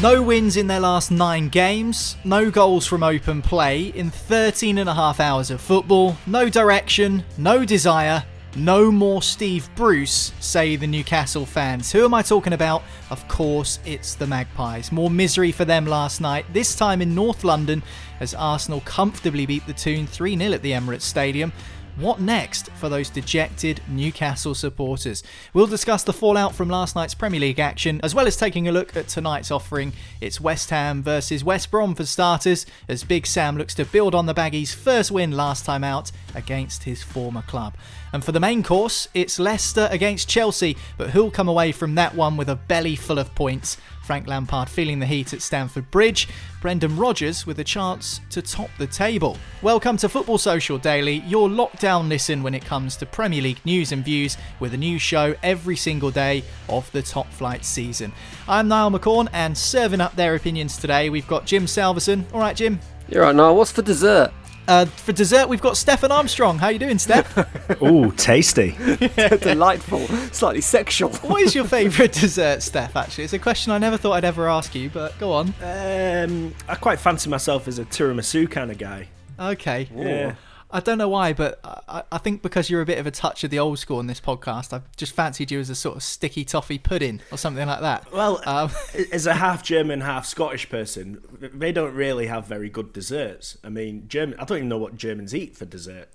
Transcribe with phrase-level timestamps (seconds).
[0.00, 4.88] No wins in their last nine games, no goals from open play in 13 and
[4.88, 8.22] a half hours of football, no direction, no desire,
[8.54, 11.90] no more Steve Bruce, say the Newcastle fans.
[11.90, 12.84] Who am I talking about?
[13.10, 14.92] Of course, it's the Magpies.
[14.92, 17.82] More misery for them last night, this time in North London,
[18.20, 21.52] as Arsenal comfortably beat the Toon 3 0 at the Emirates Stadium.
[21.98, 25.24] What next for those dejected Newcastle supporters?
[25.52, 28.72] We'll discuss the fallout from last night's Premier League action, as well as taking a
[28.72, 29.92] look at tonight's offering.
[30.20, 34.26] It's West Ham versus West Brom for starters, as Big Sam looks to build on
[34.26, 37.74] the Baggies' first win last time out against his former club.
[38.12, 42.14] And for the main course, it's Leicester against Chelsea, but who'll come away from that
[42.14, 43.76] one with a belly full of points?
[44.08, 46.28] Frank Lampard feeling the heat at Stamford Bridge,
[46.62, 49.36] Brendan Rodgers with a chance to top the table.
[49.60, 53.92] Welcome to Football Social Daily, your lockdown listen when it comes to Premier League news
[53.92, 58.14] and views, with a new show every single day of the top flight season.
[58.48, 62.24] I'm Niall McCorn, and serving up their opinions today, we've got Jim Salverson.
[62.32, 62.80] All right, Jim.
[63.10, 63.56] You're right, Niall.
[63.56, 64.32] What's for dessert?
[64.68, 66.58] Uh, for dessert, we've got Stefan Armstrong.
[66.58, 67.82] How you doing, Steph?
[67.82, 68.76] Ooh, tasty.
[69.40, 71.08] Delightful, slightly sexual.
[71.22, 72.94] what is your favourite dessert, Steph?
[72.94, 75.54] Actually, it's a question I never thought I'd ever ask you, but go on.
[75.62, 79.08] Um, I quite fancy myself as a tiramisu kind of guy.
[79.40, 79.88] Okay.
[79.96, 80.34] Yeah.
[80.70, 83.42] I don't know why, but I, I think because you're a bit of a touch
[83.42, 86.02] of the old school in this podcast, I've just fancied you as a sort of
[86.02, 88.12] sticky toffee pudding or something like that.
[88.12, 88.70] Well, Um,
[89.12, 91.22] as a half German, half Scottish person,
[91.54, 93.56] they don't really have very good desserts.
[93.64, 94.38] I mean, German.
[94.38, 96.08] I don't even know what Germans eat for dessert.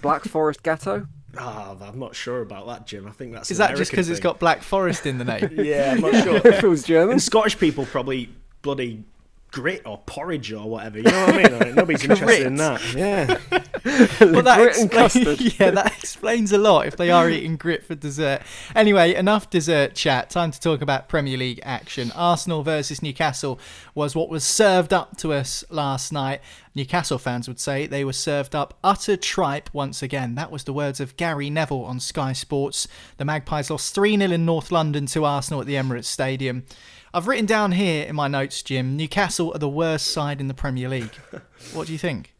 [0.00, 1.06] Black Forest Gateau?
[1.38, 3.06] Ah, I'm not sure about that, Jim.
[3.06, 5.48] I think that's is an that just because it's got Black Forest in the name?
[5.64, 6.36] Yeah, I'm not sure.
[6.38, 7.12] if it was German.
[7.12, 8.30] And Scottish people probably
[8.62, 9.04] bloody
[9.52, 10.98] grit or porridge or whatever.
[10.98, 11.58] You know what I mean?
[11.58, 12.94] Like, nobody's interested in that.
[12.94, 13.38] Yeah.
[14.32, 15.40] well, that Grit and explains, custard.
[15.60, 18.42] yeah, that explains a lot if they are eating grit for dessert.
[18.74, 20.30] Anyway, enough dessert chat.
[20.30, 22.10] Time to talk about Premier League action.
[22.12, 23.60] Arsenal versus Newcastle
[23.94, 26.40] was what was served up to us last night.
[26.74, 30.34] Newcastle fans would say they were served up utter tripe once again.
[30.34, 32.88] That was the words of Gary Neville on Sky Sports.
[33.18, 36.64] The Magpies lost 3 0 in North London to Arsenal at the Emirates Stadium.
[37.14, 40.54] I've written down here in my notes, Jim, Newcastle are the worst side in the
[40.54, 41.14] Premier League.
[41.74, 42.34] What do you think?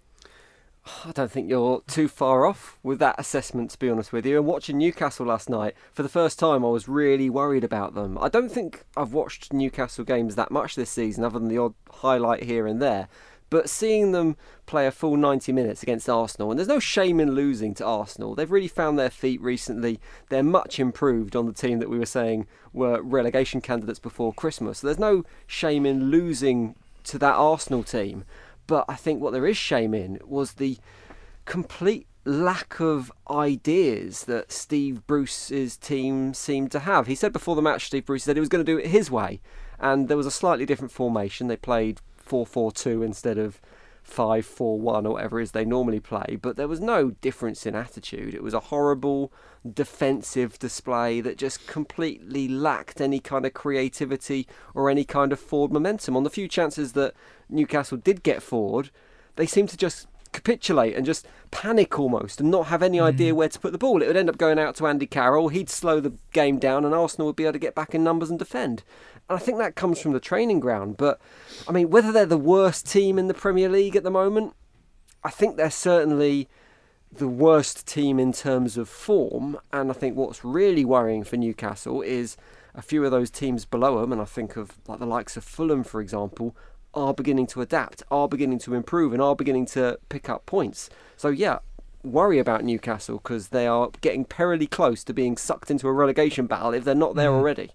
[1.04, 4.38] I don't think you're too far off with that assessment, to be honest with you.
[4.38, 8.18] And watching Newcastle last night, for the first time, I was really worried about them.
[8.18, 11.74] I don't think I've watched Newcastle games that much this season, other than the odd
[11.90, 13.08] highlight here and there.
[13.52, 17.32] But seeing them play a full 90 minutes against Arsenal, and there's no shame in
[17.32, 18.34] losing to Arsenal.
[18.34, 20.00] They've really found their feet recently.
[20.30, 24.78] They're much improved on the team that we were saying were relegation candidates before Christmas.
[24.78, 28.24] So there's no shame in losing to that Arsenal team.
[28.66, 30.78] But I think what there is shame in was the
[31.44, 37.06] complete lack of ideas that Steve Bruce's team seemed to have.
[37.06, 39.10] He said before the match, Steve Bruce said he was going to do it his
[39.10, 39.42] way,
[39.78, 41.48] and there was a slightly different formation.
[41.48, 42.00] They played
[42.32, 43.60] 4 4 2 instead of
[44.02, 47.66] 5 4 1 or whatever it is they normally play, but there was no difference
[47.66, 48.34] in attitude.
[48.34, 49.30] It was a horrible
[49.70, 55.72] defensive display that just completely lacked any kind of creativity or any kind of forward
[55.72, 56.16] momentum.
[56.16, 57.12] On the few chances that
[57.50, 58.88] Newcastle did get forward,
[59.36, 63.04] they seemed to just capitulate and just panic almost and not have any hmm.
[63.04, 64.02] idea where to put the ball.
[64.02, 65.48] It would end up going out to Andy Carroll.
[65.48, 68.30] He'd slow the game down, and Arsenal would be able to get back in numbers
[68.30, 68.82] and defend.
[69.28, 70.96] And I think that comes from the training ground.
[70.96, 71.20] But
[71.68, 74.54] I mean, whether they're the worst team in the Premier League at the moment,
[75.22, 76.48] I think they're certainly
[77.10, 79.58] the worst team in terms of form.
[79.72, 82.36] And I think what's really worrying for Newcastle is
[82.74, 85.44] a few of those teams below them, and I think of like the likes of
[85.44, 86.56] Fulham, for example,
[86.94, 90.90] are beginning to adapt, are beginning to improve, and are beginning to pick up points.
[91.16, 91.58] So yeah,
[92.04, 96.46] worry about Newcastle because they are getting perilously close to being sucked into a relegation
[96.46, 97.34] battle if they're not there mm.
[97.34, 97.70] already.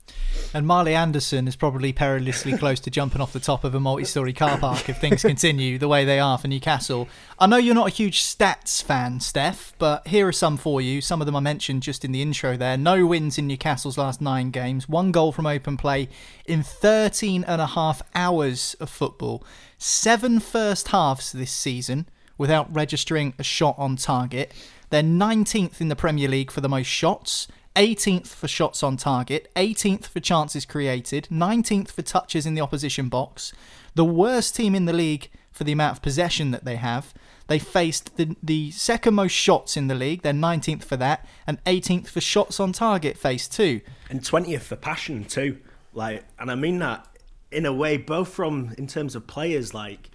[0.53, 4.03] And Marley Anderson is probably perilously close to jumping off the top of a multi
[4.03, 7.07] story car park if things continue the way they are for Newcastle.
[7.39, 11.01] I know you're not a huge stats fan, Steph, but here are some for you.
[11.01, 12.77] Some of them I mentioned just in the intro there.
[12.77, 16.09] No wins in Newcastle's last nine games, one goal from open play
[16.45, 19.43] in 13 and a half hours of football,
[19.77, 22.07] seven first halves this season
[22.37, 24.53] without registering a shot on target.
[24.89, 29.51] They're 19th in the Premier League for the most shots, 18th for shots on target,
[29.55, 33.53] 18th for chances created, 19th for touches in the opposition box.
[33.95, 37.13] The worst team in the league for the amount of possession that they have.
[37.47, 41.63] They faced the, the second most shots in the league, they're 19th for that, and
[41.65, 43.81] 18th for shots on target, faced too.
[44.09, 45.57] and twentieth for passion too.
[45.93, 47.07] Like, and I mean that
[47.51, 49.73] in a way, both from in terms of players.
[49.73, 50.09] Like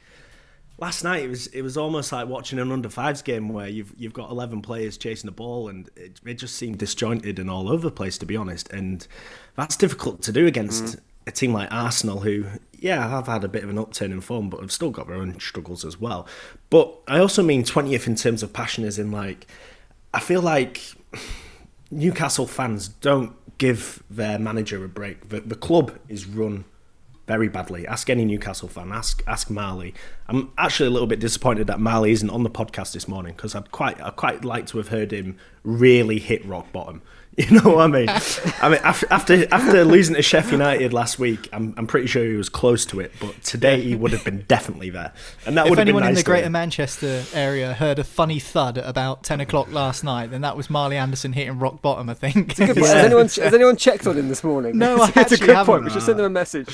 [0.78, 3.92] last night, it was it was almost like watching an under fives game where you've
[3.96, 7.70] you've got eleven players chasing the ball, and it, it just seemed disjointed and all
[7.70, 8.70] over the place, to be honest.
[8.72, 9.06] And
[9.56, 11.00] that's difficult to do against mm.
[11.26, 12.46] a team like Arsenal, who
[12.78, 15.16] yeah have had a bit of an upturn in form, but have still got their
[15.16, 16.26] own struggles as well.
[16.70, 19.46] But I also mean twentieth in terms of passion, as in like
[20.14, 20.94] I feel like
[21.90, 25.28] Newcastle fans don't give their manager a break.
[25.28, 26.64] The, the club is run
[27.26, 27.86] very badly.
[27.86, 28.92] Ask any Newcastle fan.
[28.92, 29.94] Ask ask Marley.
[30.26, 33.54] I'm actually a little bit disappointed that Marley isn't on the podcast this morning because
[33.54, 37.02] I'd quite I'd quite like to have heard him really hit rock bottom.
[37.38, 38.08] You know what I mean?
[38.60, 42.22] I mean after after after losing to Sheffield United last week, I'm I'm pretty sure
[42.22, 45.14] he was close to it, but today he would have been definitely there,
[45.46, 46.50] and that If would have been anyone nice in the Greater hear.
[46.50, 50.68] Manchester area heard a funny thud at about 10 o'clock last night, then that was
[50.68, 52.54] Marley Anderson hitting rock bottom, I think.
[52.54, 52.80] Good point.
[52.80, 54.76] Has, anyone, has anyone checked on him this morning?
[54.76, 55.72] No, it's, I it's a actually good haven't.
[55.72, 55.84] point.
[55.84, 56.68] We should send him a message.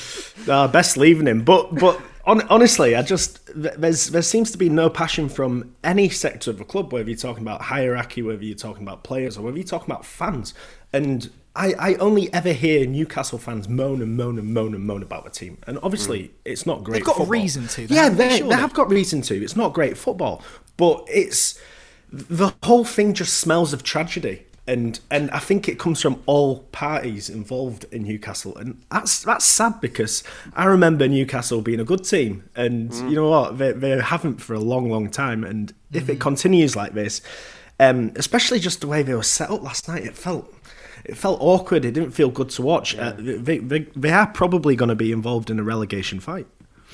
[0.45, 1.45] Uh, best leaving him.
[1.45, 6.09] But but on, honestly, I just there's there seems to be no passion from any
[6.09, 6.93] sector of the club.
[6.93, 10.05] Whether you're talking about hierarchy, whether you're talking about players, or whether you're talking about
[10.05, 10.53] fans.
[10.93, 15.01] And I, I only ever hear Newcastle fans moan and moan and moan and moan
[15.01, 15.57] about the team.
[15.65, 16.31] And obviously, mm.
[16.45, 16.99] it's not great.
[16.99, 17.31] They've got a football.
[17.31, 18.55] reason to, though, Yeah, they, they, surely?
[18.55, 19.43] they have got reason to.
[19.43, 20.43] It's not great football,
[20.77, 21.59] but it's
[22.11, 24.45] the whole thing just smells of tragedy.
[24.69, 29.43] And and I think it comes from all parties involved in Newcastle, and that's that's
[29.43, 30.23] sad because
[30.53, 34.53] I remember Newcastle being a good team, and you know what they, they haven't for
[34.53, 35.43] a long, long time.
[35.43, 37.21] And if it continues like this,
[37.79, 40.53] um, especially just the way they were set up last night, it felt
[41.03, 41.83] it felt awkward.
[41.83, 42.95] It didn't feel good to watch.
[42.95, 46.45] Uh, they, they they are probably going to be involved in a relegation fight.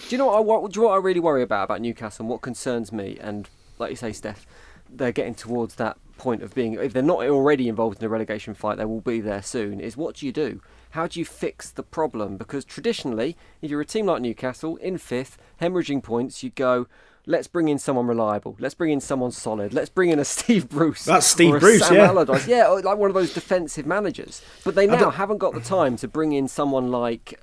[0.07, 1.81] Do you know what I, what, do you know what I really worry about about
[1.81, 3.17] Newcastle and what concerns me?
[3.19, 3.49] And
[3.79, 4.45] like you say, Steph,
[4.89, 6.73] they're getting towards that point of being.
[6.73, 9.79] If they're not already involved in a relegation fight, they will be there soon.
[9.79, 10.61] Is what do you do?
[10.91, 12.37] How do you fix the problem?
[12.37, 16.87] Because traditionally, if you're a team like Newcastle in fifth, hemorrhaging points, you go.
[17.27, 18.55] Let's bring in someone reliable.
[18.59, 19.73] Let's bring in someone solid.
[19.73, 21.05] Let's bring in a Steve Bruce.
[21.05, 22.07] That's Steve Bruce, Sam yeah.
[22.07, 22.47] Allardyce.
[22.47, 24.43] Yeah, like one of those defensive managers.
[24.63, 27.39] But they now haven't got the time to bring in someone like.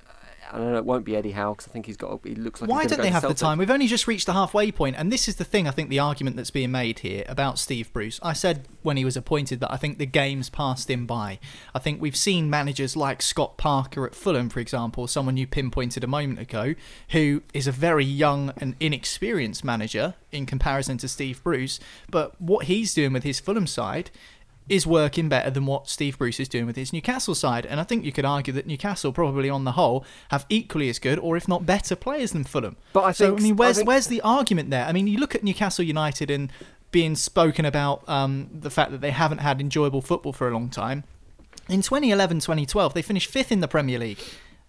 [0.53, 0.77] I don't know.
[0.77, 2.19] It won't be Eddie Howe because I think he's got.
[2.23, 2.69] He looks like.
[2.69, 3.57] Why don't they have to the time?
[3.57, 5.67] We've only just reached the halfway point, and this is the thing.
[5.67, 8.19] I think the argument that's being made here about Steve Bruce.
[8.21, 11.39] I said when he was appointed that I think the game's passed him by.
[11.73, 16.03] I think we've seen managers like Scott Parker at Fulham, for example, someone you pinpointed
[16.03, 16.75] a moment ago,
[17.09, 21.79] who is a very young and inexperienced manager in comparison to Steve Bruce.
[22.11, 24.11] But what he's doing with his Fulham side
[24.69, 27.65] is working better than what Steve Bruce is doing with his Newcastle side.
[27.65, 30.99] And I think you could argue that Newcastle probably on the whole have equally as
[30.99, 32.77] good or if not better players than Fulham.
[32.93, 34.85] But I so think- I mean I where's think- where's the argument there?
[34.85, 36.51] I mean you look at Newcastle United and
[36.91, 40.69] being spoken about um, the fact that they haven't had enjoyable football for a long
[40.69, 41.03] time.
[41.67, 44.19] In 2011 2012, they finished fifth in the Premier League.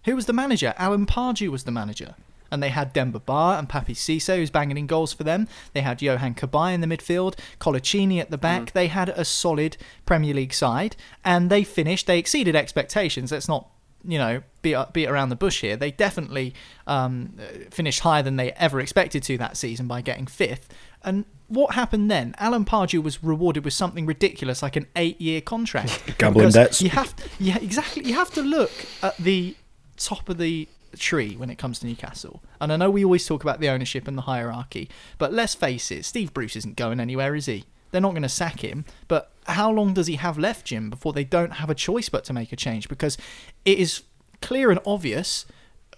[0.05, 0.73] Who was the manager?
[0.77, 2.15] Alan Pardew was the manager.
[2.51, 5.47] And they had Demba Ba and Papiss Cisse, who's banging in goals for them.
[5.73, 8.71] They had Yohan Cabaye in the midfield, Coloccini at the back.
[8.71, 12.07] They had a solid Premier League side, and they finished.
[12.07, 13.31] They exceeded expectations.
[13.31, 13.69] Let's not,
[14.03, 15.75] you know, beat beat around the bush here.
[15.75, 16.53] They definitely
[16.87, 20.69] um, uh, finished higher than they ever expected to that season by getting fifth.
[21.03, 22.33] And what happened then?
[22.39, 26.17] Alan Pardew was rewarded with something ridiculous, like an eight-year contract.
[26.17, 26.81] Gambling debts.
[26.81, 28.03] You have, yeah, exactly.
[28.03, 28.71] You have to look
[29.03, 29.55] at the
[29.97, 30.67] top of the
[30.99, 32.41] tree when it comes to Newcastle.
[32.59, 35.91] And I know we always talk about the ownership and the hierarchy, but let's face
[35.91, 37.65] it, Steve Bruce isn't going anywhere, is he?
[37.91, 41.13] They're not going to sack him, but how long does he have left, Jim, before
[41.13, 42.89] they don't have a choice but to make a change?
[42.89, 43.17] Because
[43.63, 44.03] it is
[44.41, 45.45] clear and obvious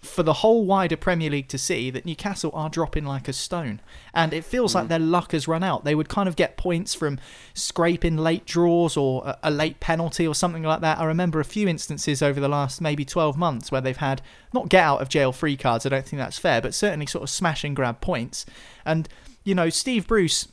[0.02, 3.82] for the whole wider Premier League to see that Newcastle are dropping like a stone.
[4.14, 4.90] And it feels like hmm.
[4.90, 5.84] their luck has run out.
[5.84, 7.20] They would kind of get points from
[7.54, 11.00] scraping late draws or a, a late penalty or something like that.
[11.00, 14.22] I remember a few instances over the last maybe 12 months where they've had
[14.54, 17.24] not get out of jail free cards, I don't think that's fair, but certainly sort
[17.24, 18.46] of smash and grab points.
[18.86, 19.08] And,
[19.44, 20.48] you know, Steve Bruce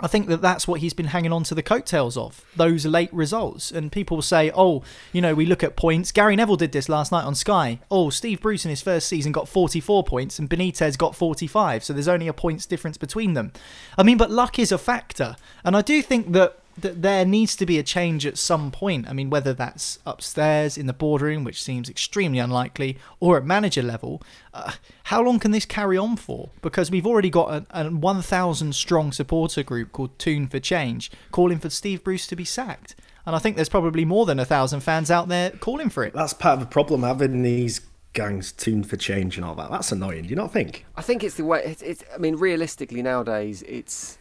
[0.00, 3.12] I think that that's what he's been hanging on to the coattails of, those late
[3.12, 3.72] results.
[3.72, 6.12] And people say, oh, you know, we look at points.
[6.12, 7.80] Gary Neville did this last night on Sky.
[7.90, 11.82] Oh, Steve Bruce in his first season got 44 points and Benitez got 45.
[11.82, 13.52] So there's only a points difference between them.
[13.96, 15.36] I mean, but luck is a factor.
[15.64, 19.08] And I do think that that there needs to be a change at some point.
[19.08, 23.82] I mean, whether that's upstairs in the boardroom, which seems extremely unlikely, or at manager
[23.82, 24.22] level,
[24.54, 24.72] uh,
[25.04, 26.50] how long can this carry on for?
[26.62, 31.58] Because we've already got a, a 1,000 strong supporter group called Toon for Change calling
[31.58, 32.94] for Steve Bruce to be sacked.
[33.26, 36.14] And I think there's probably more than a thousand fans out there calling for it.
[36.14, 37.82] That's part of the problem having these
[38.14, 39.70] gangs tuned for change and all that.
[39.70, 40.22] That's annoying.
[40.22, 40.86] Do you not think?
[40.96, 41.62] I think it's the way.
[41.64, 42.04] It's, it's.
[42.14, 44.18] I mean, realistically nowadays, it's.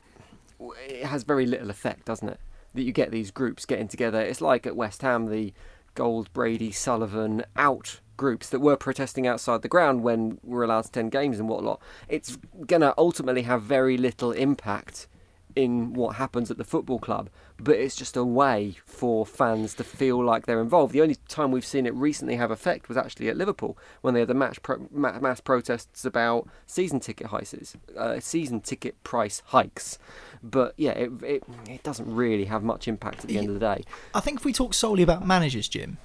[0.60, 2.40] It has very little effect, doesn't it?
[2.78, 4.22] That you get these groups getting together.
[4.22, 5.52] It's like at West Ham, the
[5.96, 10.90] Gold, Brady, Sullivan out groups that were protesting outside the ground when we're allowed to
[10.90, 11.82] attend games and whatnot.
[12.08, 15.08] It's going to ultimately have very little impact
[15.56, 19.84] in what happens at the football club, but it's just a way for fans to
[19.84, 20.94] feel like they're involved.
[20.94, 24.20] The only time we've seen it recently have effect was actually at Liverpool when they
[24.22, 29.98] had the match pro- mass protests about season ticket hikes, uh, season ticket price hikes.
[30.44, 33.60] But yeah, it, it it doesn't really have much impact at the end of the
[33.60, 33.84] day.
[34.14, 35.98] I think if we talk solely about managers, Jim,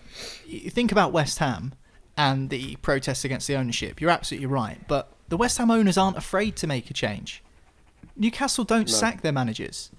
[0.47, 1.75] you think about West Ham
[2.17, 4.01] and the protests against the ownership.
[4.01, 7.43] You're absolutely right, but the West Ham owners aren't afraid to make a change.
[8.17, 8.93] Newcastle don't No.
[8.95, 9.91] sack their managers.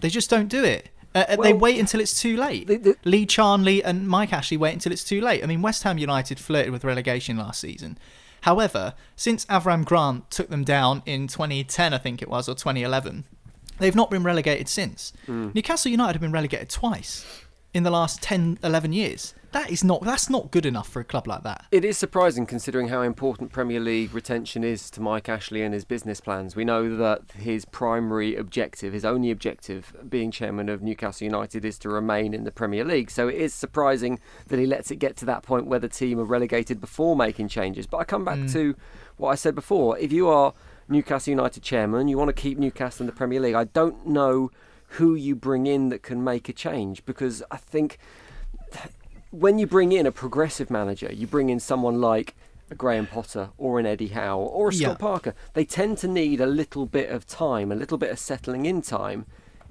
[0.00, 0.90] They just don't do it.
[1.14, 2.66] Uh, uh, they wait until it's too late.
[2.66, 5.42] the- the- Lee Charnley and Mike Ashley wait until it's too late.
[5.42, 7.98] I mean, West Ham United flirted with relegation last season.
[8.42, 13.24] However, since Avram Grant took them down in 2010, I think it was, or 2011,
[13.78, 15.12] they've not been relegated since.
[15.26, 15.48] Hmm.
[15.54, 17.24] Newcastle United have been relegated twice
[17.74, 19.34] in the last 10, 11 years.
[19.52, 21.64] That is not that's not good enough for a club like that.
[21.70, 25.86] It is surprising considering how important Premier League retention is to Mike Ashley and his
[25.86, 26.54] business plans.
[26.54, 31.78] We know that his primary objective, his only objective, being chairman of Newcastle United, is
[31.78, 33.10] to remain in the Premier League.
[33.10, 36.20] So it is surprising that he lets it get to that point where the team
[36.20, 37.86] are relegated before making changes.
[37.86, 38.52] But I come back mm.
[38.52, 38.76] to
[39.16, 39.96] what I said before.
[39.98, 40.52] If you are
[40.90, 43.54] Newcastle United chairman, you want to keep Newcastle in the Premier League.
[43.54, 44.50] I don't know
[44.92, 47.98] who you bring in that can make a change because I think
[49.30, 52.34] when you bring in a progressive manager, you bring in someone like
[52.70, 54.94] a Graham Potter or an Eddie Howe or a Scott Yeah.
[54.96, 55.34] Parker.
[55.54, 58.82] They tend to need a little bit of time, a little bit of settling in
[58.82, 59.26] time,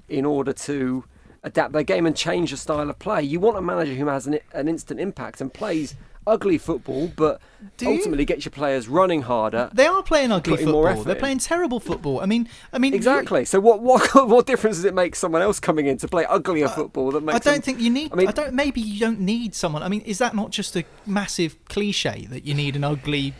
[0.08, 1.04] in order to
[1.42, 3.22] adapt their game and change the style of play.
[3.22, 5.94] You want a manager who has an, an instant impact and plays
[6.28, 7.40] ugly football, but
[7.76, 7.92] Do you?
[7.96, 9.70] ultimately gets your players running harder.
[9.72, 11.02] They are playing ugly football.
[11.04, 11.20] They're in.
[11.20, 12.20] playing terrible football.
[12.20, 13.44] I mean, I mean you- Exactly.
[13.44, 16.66] So what what what difference does it make someone else coming in to play uglier
[16.66, 18.12] uh, football that makes I don't them- think you need.
[18.12, 18.54] I mean, I, don't.
[18.54, 19.82] Maybe you don't need someone.
[19.82, 23.34] I mean, is that not just a massive cliche that you need an ugly,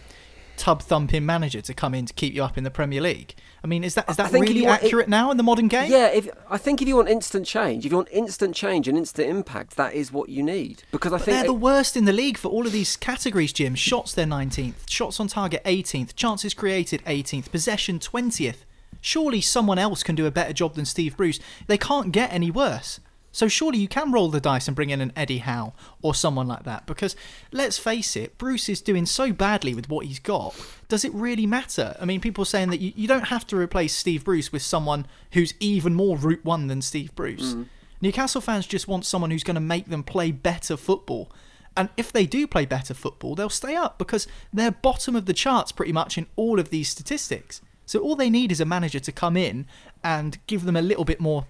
[0.59, 3.35] tub thumping manager to come in to keep you up in the Premier League?
[3.65, 5.91] I mean, is that is that really accurate now in the modern game?
[5.91, 8.99] Yeah, if I think if you want instant change, if you want instant change and
[8.99, 10.83] instant impact, that is what you need.
[10.91, 13.53] Because I But think they're the worst in the league for all of these categories,
[13.53, 13.75] Jim.
[13.75, 14.89] Shots, they're 19th.
[14.89, 16.15] Shots on target, 18th.
[16.15, 17.51] Chances created, 18th.
[17.51, 18.65] Possession, 20th.
[19.01, 21.39] Surely someone else can do a better job than Steve Bruce.
[21.67, 23.01] They can't get any worse.
[23.39, 26.49] So surely you can roll the dice and bring in an Eddie Howe or someone
[26.49, 26.87] like that.
[26.87, 27.15] Because
[27.53, 30.57] let's face it, Bruce is doing so badly with what he's got.
[30.89, 31.97] Does it really matter?
[32.01, 34.63] I mean, people are saying that you, you don't have to replace Steve Bruce with
[34.63, 37.55] someone who's even more Route One than Steve Bruce.
[37.55, 37.67] Mm.
[38.01, 41.31] Newcastle fans just want someone who's going to make them play better football.
[41.77, 45.33] And if they do play better football, they'll stay up because they're bottom of the
[45.33, 47.61] charts pretty much in all of these statistics.
[47.87, 49.67] So all they need is a manager to come in
[50.03, 51.47] and give them a little bit more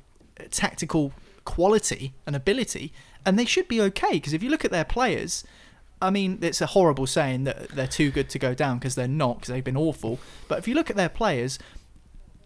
[0.50, 1.14] tactical
[1.48, 2.92] quality and ability,
[3.24, 4.12] and they should be okay.
[4.12, 5.44] Because if you look at their players,
[6.00, 9.08] I mean, it's a horrible saying that they're too good to go down because they're
[9.08, 10.20] not, because they've been awful.
[10.46, 11.58] But if you look at their players,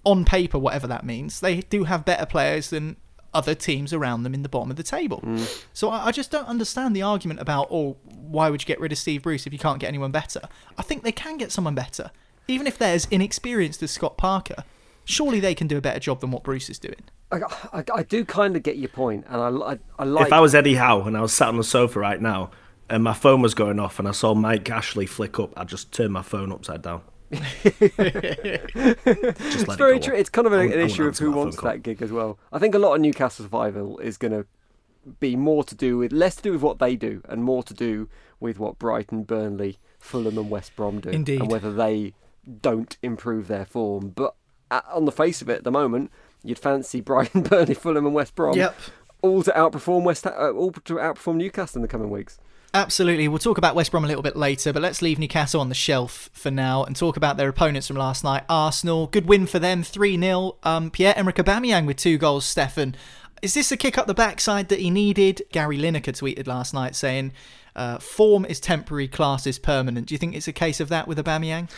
[0.05, 2.97] on paper, whatever that means, they do have better players than
[3.35, 5.21] other teams around them in the bottom of the table.
[5.25, 5.65] Mm.
[5.73, 8.93] So I, I just don't understand the argument about, oh, why would you get rid
[8.93, 10.43] of Steve Bruce if you can't get anyone better?
[10.79, 12.11] I think they can get someone better.
[12.49, 14.65] Even if they're as inexperienced as Scott Parker,
[15.05, 17.03] surely they can do a better job than what Bruce is doing.
[17.31, 17.41] I,
[17.73, 20.27] I, I do kind of get your point, and I, I, I like.
[20.27, 22.51] If I was Eddie Howe and I was sat on the sofa right now,
[22.89, 25.93] and my phone was going off, and I saw Mike Ashley flick up, I'd just
[25.93, 27.03] turned my phone upside down.
[27.33, 27.85] it's
[29.75, 30.15] very true.
[30.15, 32.39] It's kind of an, an issue of who wants that gig as well.
[32.53, 34.47] I think a lot of Newcastle survival is going to
[35.19, 37.75] be more to do with less to do with what they do and more to
[37.75, 41.41] do with what Brighton, Burnley, Fulham, and West Brom do, Indeed.
[41.41, 42.15] and whether they
[42.61, 44.11] don't improve their form.
[44.11, 44.35] But
[44.73, 46.11] at, on the face of it, at the moment,
[46.43, 48.77] you'd fancy Brighton, Burnley, Fulham, and West Brom Yep.
[49.23, 52.39] all to outperform West, uh, all to outperform Newcastle in the coming weeks.
[52.75, 53.29] Absolutely.
[53.29, 55.75] We'll talk about West Brom a little bit later, but let's leave Newcastle on the
[55.75, 58.45] shelf for now and talk about their opponents from last night.
[58.49, 60.57] Arsenal, good win for them, 3 0.
[60.63, 62.97] Um, Pierre Emerick Aubameyang with two goals, Stefan.
[63.43, 65.43] Is this a kick up the backside that he needed?
[65.53, 67.33] Gary Lineker tweeted last night saying,
[67.77, 70.07] uh, form is temporary, class is permanent.
[70.07, 71.69] Do you think it's a case of that with Aubameyang?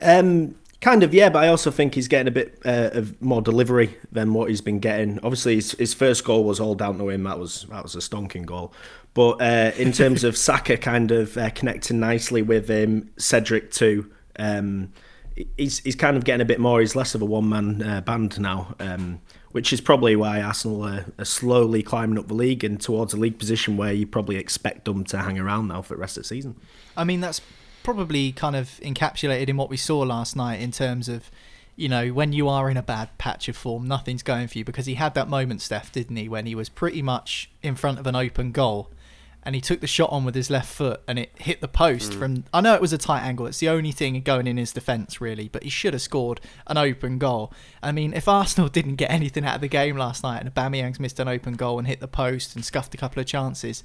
[0.00, 3.42] Um, kind of, yeah, but I also think he's getting a bit uh, of more
[3.42, 5.18] delivery than what he's been getting.
[5.20, 7.24] Obviously, his, his first goal was all down to him.
[7.24, 8.72] That was that was a stonking goal.
[9.14, 14.10] But uh, in terms of Saka kind of uh, connecting nicely with him, Cedric too,
[14.38, 14.92] um,
[15.56, 16.80] he's he's kind of getting a bit more.
[16.80, 19.20] He's less of a one man uh, band now, um,
[19.50, 23.16] which is probably why Arsenal are, are slowly climbing up the league and towards a
[23.16, 26.22] league position where you probably expect them to hang around now for the rest of
[26.22, 26.56] the season.
[26.96, 27.40] I mean, that's
[27.88, 31.30] probably kind of encapsulated in what we saw last night in terms of,
[31.74, 34.64] you know, when you are in a bad patch of form, nothing's going for you.
[34.64, 37.98] Because he had that moment, Steph, didn't he, when he was pretty much in front
[37.98, 38.90] of an open goal
[39.42, 42.12] and he took the shot on with his left foot and it hit the post
[42.12, 42.18] mm.
[42.18, 43.46] from I know it was a tight angle.
[43.46, 46.76] It's the only thing going in his defence really but he should have scored an
[46.76, 47.50] open goal.
[47.82, 51.00] I mean if Arsenal didn't get anything out of the game last night and Aubameyang's
[51.00, 53.82] missed an open goal and hit the post and scuffed a couple of chances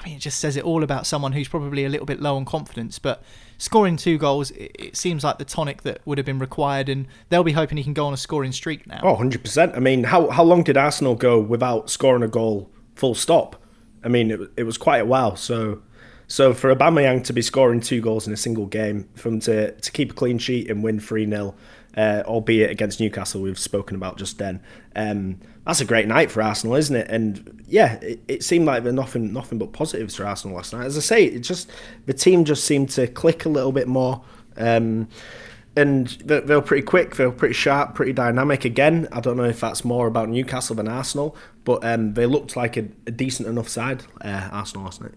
[0.00, 2.36] I mean it just says it all about someone who's probably a little bit low
[2.36, 3.22] on confidence but
[3.58, 7.06] scoring two goals it, it seems like the tonic that would have been required and
[7.28, 9.76] they'll be hoping he can go on a scoring streak now Oh, 100%.
[9.76, 13.62] I mean, how, how long did Arsenal go without scoring a goal full stop?
[14.02, 15.36] I mean, it, it was quite a while.
[15.36, 15.82] So
[16.30, 19.90] so for Aubameyang to be scoring two goals in a single game, from to, to
[19.90, 21.56] keep a clean sheet and win 3 0,
[21.96, 24.62] uh, albeit against Newcastle, we've spoken about just then,
[24.94, 25.40] um,
[25.70, 27.08] that's a great night for Arsenal, isn't it?
[27.08, 30.84] And yeah, it, it seemed like there nothing nothing but positives for Arsenal last night.
[30.84, 31.70] As I say, it just
[32.06, 34.20] the team just seemed to click a little bit more.
[34.56, 35.06] Um,
[35.76, 38.64] and they're, they're pretty quick, they're pretty sharp, pretty dynamic.
[38.64, 42.56] Again, I don't know if that's more about Newcastle than Arsenal, but um, they looked
[42.56, 45.14] like a, a decent enough side, uh, Arsenal last night.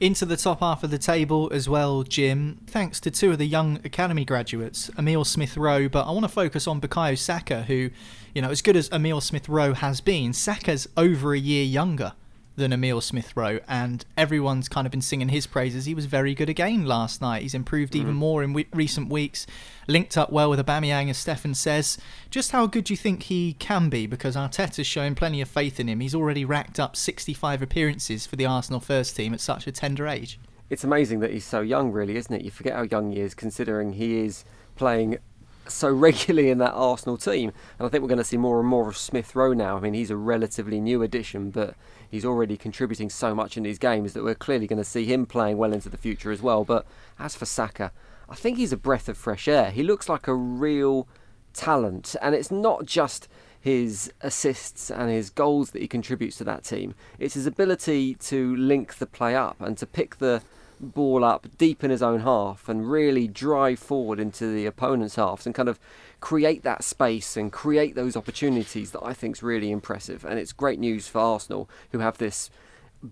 [0.00, 3.46] Into the top half of the table as well, Jim, thanks to two of the
[3.46, 7.88] young academy graduates, Emil Smith Rowe, but I want to focus on Bukayo Saka, who,
[8.34, 12.14] you know, as good as Emil Smith Rowe has been, Saka's over a year younger
[12.56, 15.84] than Emil Smith Rowe, and everyone's kind of been singing his praises.
[15.84, 17.42] He was very good again last night.
[17.42, 18.18] He's improved even mm-hmm.
[18.18, 19.46] more in we- recent weeks,
[19.88, 21.98] linked up well with Aubameyang, as Stefan says.
[22.30, 24.06] Just how good do you think he can be?
[24.06, 26.00] Because Arteta's showing plenty of faith in him.
[26.00, 30.06] He's already racked up 65 appearances for the Arsenal first team at such a tender
[30.06, 30.38] age.
[30.70, 32.42] It's amazing that he's so young, really, isn't it?
[32.42, 34.44] You forget how young he is, considering he is
[34.76, 35.18] playing
[35.66, 37.52] so regularly in that Arsenal team.
[37.78, 39.76] And I think we're going to see more and more of Smith Rowe now.
[39.76, 41.74] I mean, he's a relatively new addition, but
[42.10, 45.26] he's already contributing so much in these games that we're clearly going to see him
[45.26, 46.64] playing well into the future as well.
[46.64, 46.86] But
[47.18, 47.92] as for Saka,
[48.28, 49.70] I think he's a breath of fresh air.
[49.70, 51.08] He looks like a real
[51.52, 53.28] talent, and it's not just
[53.60, 56.94] his assists and his goals that he contributes to that team.
[57.18, 60.42] It's his ability to link the play up and to pick the
[60.84, 65.46] ball up deep in his own half and really drive forward into the opponent's halves
[65.46, 65.78] and kind of
[66.20, 70.24] create that space and create those opportunities that I think is really impressive.
[70.24, 72.50] And it's great news for Arsenal, who have this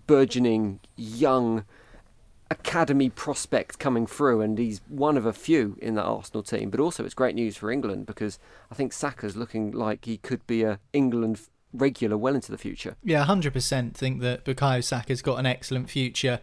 [0.07, 1.65] burgeoning young
[2.49, 6.69] academy prospect coming through, and he's one of a few in the Arsenal team.
[6.69, 8.39] But also, it's great news for England because
[8.71, 11.41] I think Saka's looking like he could be a England
[11.73, 12.95] regular well into the future.
[13.03, 16.39] Yeah, 100% think that Bukayo Saka's got an excellent future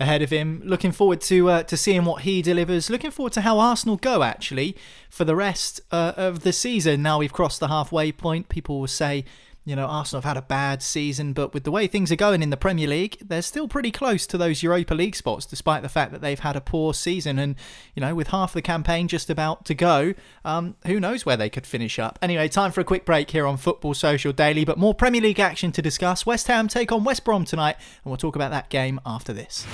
[0.00, 0.62] ahead of him.
[0.64, 2.90] Looking forward to uh, to seeing what he delivers.
[2.90, 4.76] Looking forward to how Arsenal go actually
[5.10, 7.02] for the rest uh, of the season.
[7.02, 8.48] Now we've crossed the halfway point.
[8.48, 9.24] People will say,
[9.64, 12.42] you know, Arsenal have had a bad season, but with the way things are going
[12.42, 15.88] in the Premier League, they're still pretty close to those Europa League spots, despite the
[15.88, 17.38] fact that they've had a poor season.
[17.38, 17.54] And,
[17.94, 21.48] you know, with half the campaign just about to go, um, who knows where they
[21.48, 22.18] could finish up.
[22.20, 25.40] Anyway, time for a quick break here on Football Social Daily, but more Premier League
[25.40, 26.26] action to discuss.
[26.26, 29.64] West Ham take on West Brom tonight, and we'll talk about that game after this.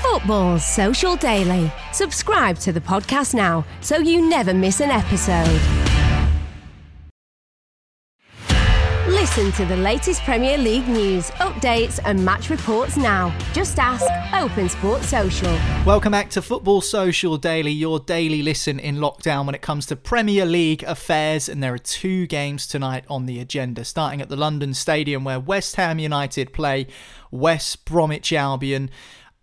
[0.00, 1.72] Football Social Daily.
[1.92, 5.97] Subscribe to the podcast now so you never miss an episode.
[9.20, 13.36] Listen to the latest Premier League news, updates, and match reports now.
[13.52, 15.50] Just ask Open Sport Social.
[15.84, 19.96] Welcome back to Football Social Daily, your daily listen in lockdown when it comes to
[19.96, 21.48] Premier League affairs.
[21.48, 25.40] And there are two games tonight on the agenda, starting at the London Stadium where
[25.40, 26.86] West Ham United play
[27.32, 28.88] West Bromwich Albion.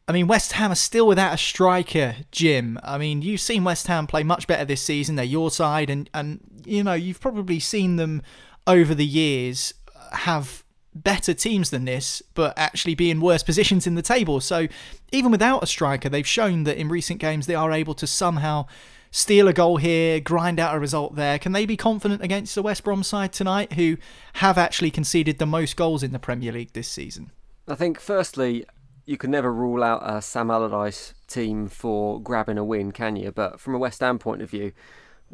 [0.08, 2.80] I mean, West Ham are still without a striker, Jim.
[2.82, 5.18] I mean, you've seen West Ham play much better this season.
[5.18, 8.22] They're your side, and, and you know, you've probably seen them
[8.68, 9.74] over the years
[10.12, 14.40] have better teams than this, but actually be in worse positions in the table.
[14.40, 14.68] So,
[15.12, 18.66] even without a striker, they've shown that in recent games they are able to somehow
[19.12, 21.40] steal a goal here, grind out a result there.
[21.40, 23.98] Can they be confident against the West Brom side tonight, who
[24.34, 27.32] have actually conceded the most goals in the Premier League this season?
[27.68, 28.66] I think, firstly,
[29.06, 33.32] you can never rule out a Sam Allardyce team for grabbing a win, can you?
[33.32, 34.72] But from a West Ham point of view,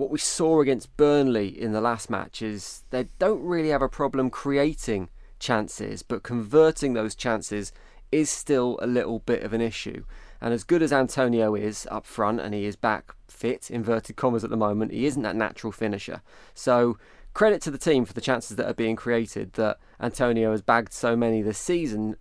[0.01, 3.87] what we saw against Burnley in the last match is they don't really have a
[3.87, 7.71] problem creating chances, but converting those chances
[8.11, 10.03] is still a little bit of an issue.
[10.41, 14.43] And as good as Antonio is up front, and he is back fit, inverted commas
[14.43, 16.23] at the moment, he isn't that natural finisher.
[16.55, 16.97] So
[17.35, 20.93] credit to the team for the chances that are being created that Antonio has bagged
[20.93, 22.15] so many this season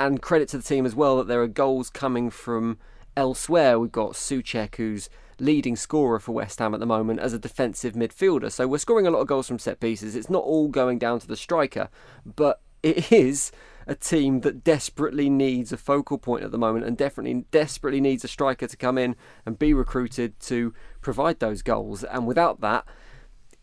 [0.00, 2.78] and credit to the team as well that there are goals coming from
[3.14, 3.78] elsewhere.
[3.78, 7.94] We've got Soucek, who's leading scorer for West Ham at the moment as a defensive
[7.94, 8.50] midfielder.
[8.50, 10.16] So we're scoring a lot of goals from set pieces.
[10.16, 11.88] It's not all going down to the striker,
[12.24, 13.52] but it is
[13.86, 18.24] a team that desperately needs a focal point at the moment and definitely desperately needs
[18.24, 22.02] a striker to come in and be recruited to provide those goals.
[22.02, 22.84] And without that,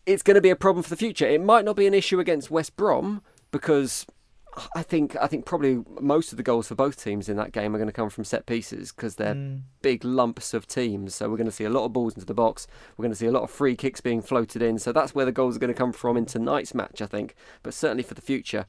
[0.06, 1.26] it's going to be a problem for the future.
[1.26, 4.06] It might not be an issue against West Brom because
[4.74, 7.74] I think I think probably most of the goals for both teams in that game
[7.74, 9.62] are going to come from set pieces because they're mm.
[9.82, 11.14] big lumps of teams.
[11.14, 12.66] So we're going to see a lot of balls into the box.
[12.96, 14.78] We're going to see a lot of free kicks being floated in.
[14.78, 17.34] So that's where the goals are going to come from in tonight's match, I think.
[17.62, 18.66] But certainly for the future,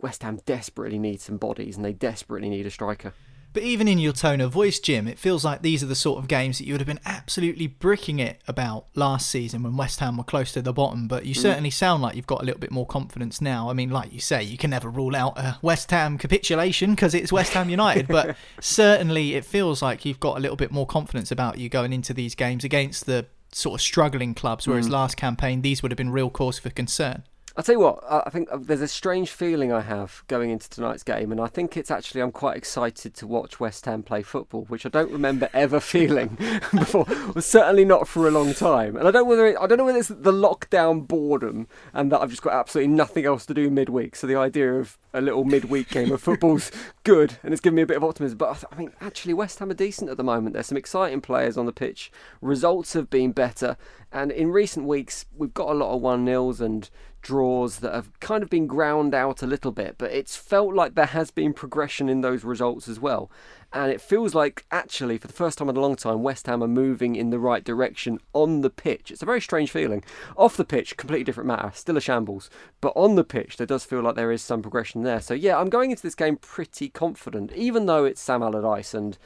[0.00, 3.14] West Ham desperately need some bodies and they desperately need a striker.
[3.54, 6.18] But even in your tone of voice, Jim, it feels like these are the sort
[6.18, 10.00] of games that you would have been absolutely bricking it about last season when West
[10.00, 11.06] Ham were close to the bottom.
[11.06, 11.40] But you mm.
[11.40, 13.70] certainly sound like you've got a little bit more confidence now.
[13.70, 17.14] I mean, like you say, you can never rule out a West Ham capitulation because
[17.14, 18.08] it's West Ham United.
[18.08, 21.92] but certainly it feels like you've got a little bit more confidence about you going
[21.92, 24.66] into these games against the sort of struggling clubs.
[24.66, 24.92] Whereas mm.
[24.92, 27.22] last campaign, these would have been real cause for concern.
[27.56, 30.68] I'll tell you what, I think uh, there's a strange feeling I have going into
[30.68, 34.22] tonight's game, and I think it's actually I'm quite excited to watch West Ham play
[34.22, 36.36] football, which I don't remember ever feeling
[36.72, 38.96] before, well, certainly not for a long time.
[38.96, 42.20] And I don't whether it, I don't know whether it's the lockdown boredom and that
[42.20, 44.16] I've just got absolutely nothing else to do midweek.
[44.16, 46.72] So the idea of a little midweek game of football's
[47.04, 48.36] good, and it's given me a bit of optimism.
[48.36, 50.54] But I mean, actually, West Ham are decent at the moment.
[50.54, 52.10] There's some exciting players on the pitch.
[52.40, 53.76] Results have been better,
[54.14, 56.88] and in recent weeks we've got a lot of one nils and
[57.20, 60.94] draws that have kind of been ground out a little bit, but it's felt like
[60.94, 63.30] there has been progression in those results as well.
[63.72, 66.62] And it feels like, actually, for the first time in a long time, West Ham
[66.62, 69.10] are moving in the right direction on the pitch.
[69.10, 70.04] It's a very strange feeling.
[70.36, 72.50] Off the pitch, completely different matter, still a shambles.
[72.80, 75.20] But on the pitch, there does feel like there is some progression there.
[75.20, 79.18] So, yeah, I'm going into this game pretty confident, even though it's Sam Allardyce and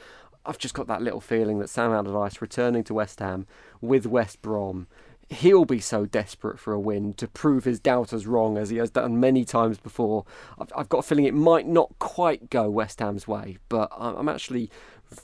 [0.45, 3.45] I've just got that little feeling that Sam Allardyce returning to West Ham
[3.81, 4.87] with West Brom
[5.29, 8.89] he'll be so desperate for a win to prove his doubters wrong as he has
[8.89, 10.25] done many times before.
[10.59, 14.27] I've, I've got a feeling it might not quite go West Ham's way, but I'm
[14.27, 14.71] actually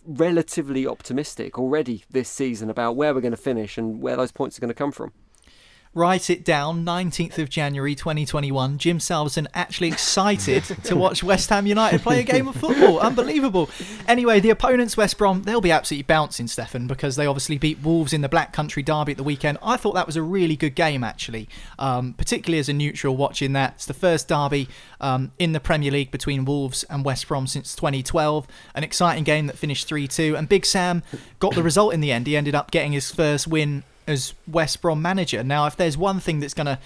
[0.06, 4.58] relatively optimistic already this season about where we're going to finish and where those points
[4.58, 5.12] are going to come from.
[5.96, 8.78] Write it down, 19th of January 2021.
[8.78, 13.00] Jim Salverson actually excited to watch West Ham United play a game of football.
[13.00, 13.70] Unbelievable.
[14.06, 18.12] Anyway, the opponents, West Brom, they'll be absolutely bouncing, Stefan, because they obviously beat Wolves
[18.12, 19.58] in the Black Country Derby at the weekend.
[19.64, 21.48] I thought that was a really good game, actually,
[21.80, 23.76] um, particularly as a neutral watching that.
[23.76, 24.68] It's the first derby
[25.00, 28.46] um, in the Premier League between Wolves and West Brom since 2012.
[28.74, 30.36] An exciting game that finished 3 2.
[30.36, 31.04] And Big Sam
[31.40, 32.28] got the result in the end.
[32.28, 35.44] He ended up getting his first win as West Brom manager.
[35.44, 36.80] Now, if there's one thing that's going to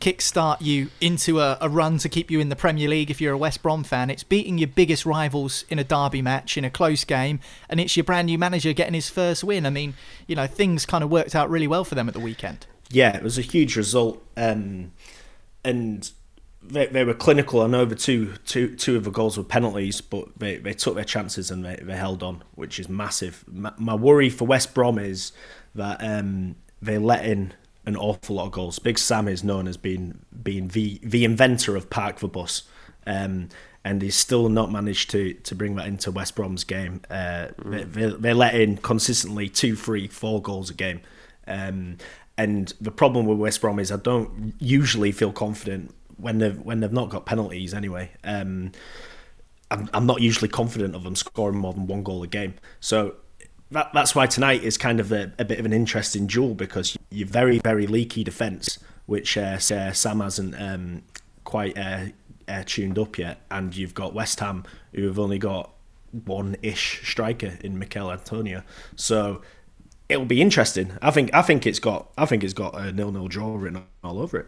[0.00, 3.32] kickstart you into a, a, run to keep you in the Premier League if you're
[3.32, 4.10] a West Brom fan.
[4.10, 7.96] It's beating your biggest rivals in a derby match, in a close game, and it's
[7.96, 9.64] your brand new manager getting his first win.
[9.64, 9.94] I mean,
[10.26, 12.66] you know, things kind of worked out really well for them at the weekend.
[12.90, 14.22] Yeah, it was a huge result.
[14.36, 14.92] Um,
[15.64, 16.10] and
[16.62, 17.62] they, they were clinical.
[17.62, 20.94] I know the two, two, two of the goals were penalties, but they, they took
[20.94, 23.44] their chances and they, they held on, which is massive.
[23.50, 25.32] My, my worry for West Brom is
[25.74, 27.52] that um, they let in
[27.84, 28.78] an awful lot of goals.
[28.78, 32.64] Big Sam is known as being being the the inventor of park the bus,
[33.06, 33.48] um,
[33.84, 37.00] and he's still not managed to to bring that into West Brom's game.
[37.08, 37.92] Uh, mm.
[37.92, 41.00] they, they, let in consistently two, three, four goals a game.
[41.46, 41.98] Um,
[42.36, 46.80] and the problem with West Brom is I don't usually feel confident when they've when
[46.80, 48.10] they've not got penalties anyway.
[48.24, 48.72] Um,
[49.70, 52.54] I'm, I'm not usually confident of them scoring more than one goal a game.
[52.80, 53.16] So
[53.70, 56.96] that, that's why tonight is kind of a, a, bit of an interesting duel because
[57.10, 61.02] you're very, very leaky defence, which uh, Sam hasn't um,
[61.44, 62.06] quite uh,
[62.48, 63.40] uh, tuned up yet.
[63.50, 65.72] And you've got West Ham, who have only got
[66.24, 68.62] one ish striker in Michail Antonio.
[68.94, 69.42] So
[70.08, 70.92] it'll be interesting.
[71.02, 73.84] I think I think it's got I think it's got a nil nil draw written
[74.02, 74.46] all over it.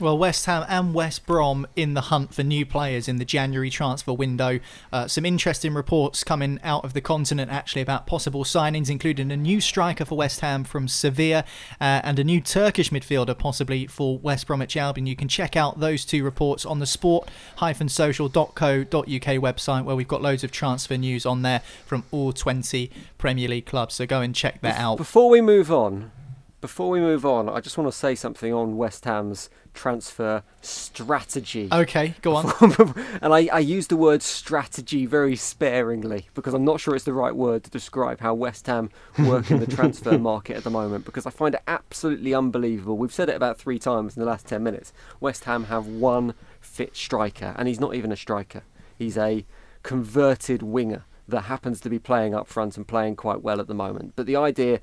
[0.00, 3.68] Well, West Ham and West Brom in the hunt for new players in the January
[3.68, 4.60] transfer window.
[4.92, 9.36] Uh, some interesting reports coming out of the continent actually about possible signings, including a
[9.36, 11.44] new striker for West Ham from Sevilla
[11.80, 15.08] uh, and a new Turkish midfielder possibly for West Bromwich Albion.
[15.08, 18.54] You can check out those two reports on the sport-social.co.uk
[18.86, 23.66] website where we've got loads of transfer news on there from all 20 Premier League
[23.66, 23.96] clubs.
[23.96, 24.96] So go and check that out.
[24.96, 26.12] Before we move on,
[26.60, 31.68] before we move on, I just want to say something on West Ham's transfer strategy.
[31.70, 32.52] Okay, go on.
[33.22, 37.12] and I, I use the word strategy very sparingly because I'm not sure it's the
[37.12, 41.04] right word to describe how West Ham work in the transfer market at the moment
[41.04, 42.98] because I find it absolutely unbelievable.
[42.98, 44.92] We've said it about three times in the last 10 minutes.
[45.20, 48.64] West Ham have one fit striker, and he's not even a striker,
[48.96, 49.46] he's a
[49.84, 53.74] converted winger that happens to be playing up front and playing quite well at the
[53.74, 54.14] moment.
[54.16, 54.80] But the idea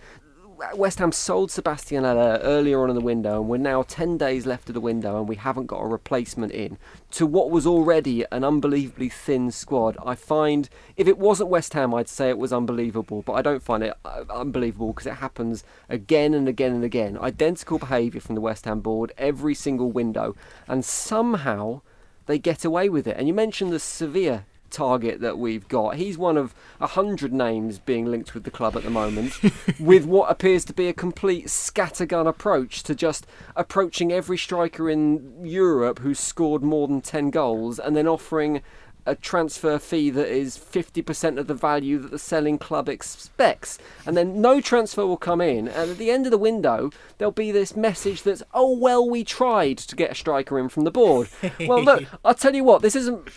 [0.75, 4.45] West Ham sold Sebastien Haller earlier on in the window, and we're now 10 days
[4.45, 6.77] left of the window, and we haven't got a replacement in
[7.11, 9.97] to what was already an unbelievably thin squad.
[10.05, 13.63] I find if it wasn't West Ham, I'd say it was unbelievable, but I don't
[13.63, 17.17] find it uh, unbelievable because it happens again and again and again.
[17.17, 20.35] Identical behaviour from the West Ham board every single window,
[20.67, 21.81] and somehow
[22.27, 23.17] they get away with it.
[23.17, 25.95] And you mentioned the Sevilla target that we've got.
[25.95, 29.39] He's one of a hundred names being linked with the club at the moment,
[29.79, 33.25] with what appears to be a complete scattergun approach to just
[33.55, 38.61] approaching every striker in Europe who's scored more than ten goals, and then offering
[39.05, 43.77] a transfer fee that is 50% of the value that the selling club expects.
[44.05, 45.67] And then no transfer will come in.
[45.67, 49.23] And at the end of the window, there'll be this message that's, oh, well, we
[49.23, 51.29] tried to get a striker in from the board.
[51.67, 53.29] well, look, I'll tell you what, this isn't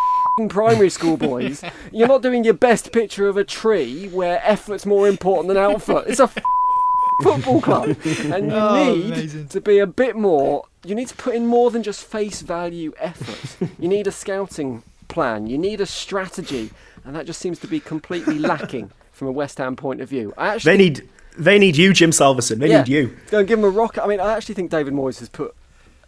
[0.48, 1.62] primary school boys.
[1.92, 6.07] You're not doing your best picture of a tree where effort's more important than output.
[6.07, 6.31] It's a
[7.22, 7.88] football club.
[8.04, 9.48] And you Oh, need amazing.
[9.48, 12.92] to be a bit more, you need to put in more than just face value
[12.98, 13.68] effort.
[13.78, 16.70] you need a scouting plan, you need a strategy,
[17.04, 20.32] and that just seems to be completely lacking from a West Ham point of view.
[20.36, 22.58] I actually They need they need you, Jim Salverson.
[22.58, 23.16] They yeah, need you.
[23.30, 24.02] Go and give him a rocket.
[24.02, 25.54] I mean, I actually think David Moyes has put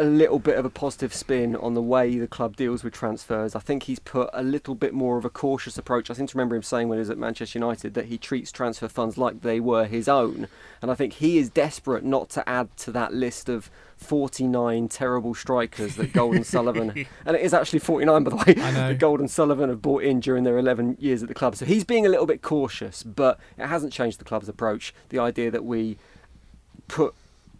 [0.00, 3.54] a little bit of a positive spin on the way the club deals with transfers.
[3.54, 6.10] I think he's put a little bit more of a cautious approach.
[6.10, 8.50] I seem to remember him saying when he was at Manchester United that he treats
[8.50, 10.48] transfer funds like they were his own.
[10.80, 15.34] And I think he is desperate not to add to that list of 49 terrible
[15.34, 19.20] strikers that Gold and Sullivan, and it is actually 49 by the way, that Gold
[19.20, 21.56] and Sullivan have bought in during their 11 years at the club.
[21.56, 24.94] So he's being a little bit cautious, but it hasn't changed the club's approach.
[25.10, 25.98] The idea that we
[26.88, 27.14] put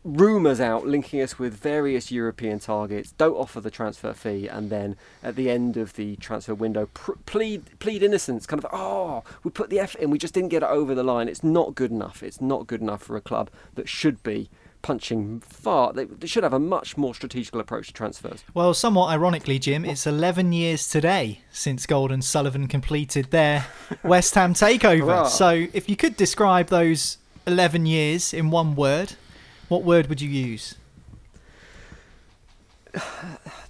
[0.04, 4.96] rumours out linking us with various European targets, don't offer the transfer fee, and then
[5.22, 8.46] at the end of the transfer window pr- plead plead innocence.
[8.46, 11.02] Kind of, oh, we put the effort in, we just didn't get it over the
[11.02, 11.28] line.
[11.28, 12.22] It's not good enough.
[12.22, 14.48] It's not good enough for a club that should be
[14.82, 15.92] punching far.
[15.92, 18.42] They, they should have a much more strategical approach to transfers.
[18.54, 23.66] Well, somewhat ironically, Jim, it's 11 years today since Gold and Sullivan completed their
[24.02, 25.26] West Ham takeover.
[25.26, 29.14] So, if you could describe those 11 years in one word,
[29.70, 30.74] what word would you use?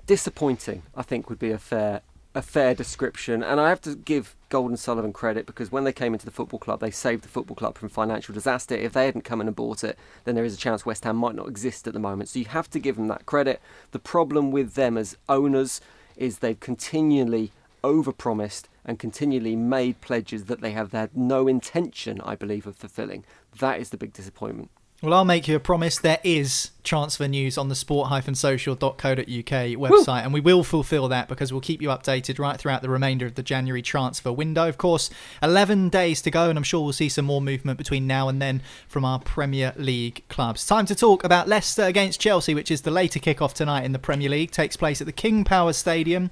[0.07, 2.03] disappointing, I think, would be a fair
[2.35, 3.43] a fair description.
[3.43, 6.33] And I have to give Gold and Sullivan credit because when they came into the
[6.33, 8.75] football club, they saved the football club from financial disaster.
[8.75, 11.17] If they hadn't come in and bought it, then there is a chance West Ham
[11.17, 12.29] might not exist at the moment.
[12.29, 13.61] So you have to give them that credit.
[13.91, 15.81] The problem with them as owners
[16.17, 22.37] is they've continually overpromised and continually made pledges that they have had no intention, I
[22.37, 23.25] believe, of fulfilling.
[23.59, 24.71] That is the big disappointment.
[25.03, 25.99] Well, I'll make you a promise.
[25.99, 31.63] There is transfer news on the sport-social.co.uk website, and we will fulfil that because we'll
[31.63, 34.69] keep you updated right throughout the remainder of the January transfer window.
[34.69, 35.09] Of course,
[35.43, 38.43] 11 days to go, and I'm sure we'll see some more movement between now and
[38.43, 40.67] then from our Premier League clubs.
[40.67, 43.99] Time to talk about Leicester against Chelsea, which is the later kickoff tonight in the
[43.99, 44.51] Premier League.
[44.51, 46.31] Takes place at the King Power Stadium.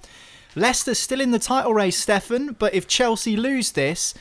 [0.54, 4.12] Leicester still in the title race, Stefan, but if Chelsea lose this,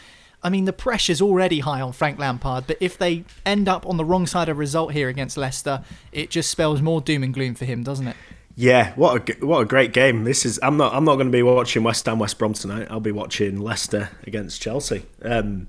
[0.47, 3.97] I mean, the pressure's already high on Frank Lampard, but if they end up on
[3.97, 5.83] the wrong side of result here against Leicester,
[6.13, 8.15] it just spells more doom and gloom for him, doesn't it?
[8.55, 10.23] Yeah, what a what a great game.
[10.23, 12.87] This is I'm not I'm not going to be watching West Ham West Brom tonight.
[12.89, 15.05] I'll be watching Leicester against Chelsea.
[15.21, 15.67] Um,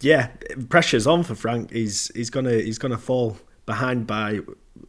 [0.00, 0.30] yeah,
[0.68, 1.70] pressure's on for Frank.
[1.70, 4.40] He's he's gonna he's gonna fall behind by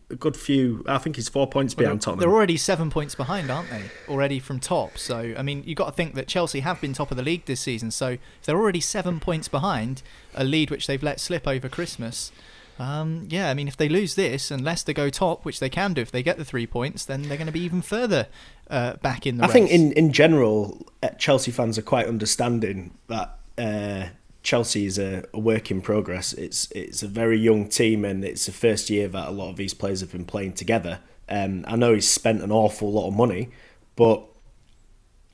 [0.09, 0.83] a good few.
[0.87, 3.83] I think he's four points behind They're already seven points behind, aren't they?
[4.07, 4.97] Already from top.
[4.97, 7.45] So, I mean, you've got to think that Chelsea have been top of the league
[7.45, 7.91] this season.
[7.91, 10.01] So, if they're already seven points behind,
[10.33, 12.31] a lead which they've let slip over Christmas,
[12.77, 15.93] Um, yeah, I mean, if they lose this and Leicester go top, which they can
[15.93, 18.27] do if they get the three points, then they're going to be even further
[18.69, 19.53] uh, back in the I race.
[19.53, 24.07] think in, in general, uh, Chelsea fans are quite understanding that uh,
[24.45, 26.31] Chelsea is a, a, work in progress.
[26.33, 29.57] It's it's a very young team, and it's the first year that a lot of
[29.57, 30.99] these players have been playing together.
[31.27, 33.49] Um, I know he's spent an awful lot of money,
[33.95, 34.23] but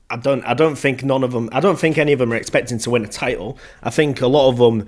[0.10, 1.50] I don't I don't think none of them.
[1.52, 3.58] I don't think any of them are expecting to win a title.
[3.84, 4.88] I think a lot of them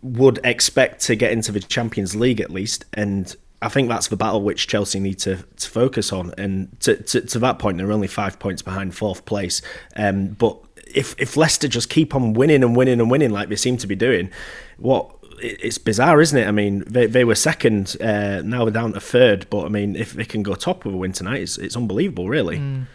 [0.00, 4.16] would expect to get into the Champions League at least, and I think that's the
[4.16, 6.32] battle which Chelsea need to, to focus on.
[6.38, 9.62] And to, to, to that point, they're only five points behind fourth place.
[9.96, 13.56] Um, but if if Leicester just keep on winning and winning and winning like they
[13.56, 14.30] seem to be doing,
[14.76, 16.46] what it's bizarre, isn't it?
[16.46, 19.46] I mean, they, they were second, uh, now they're down to third.
[19.50, 22.28] But I mean, if they can go top with a win tonight, it's, it's unbelievable,
[22.28, 22.58] really.
[22.58, 22.86] Mm.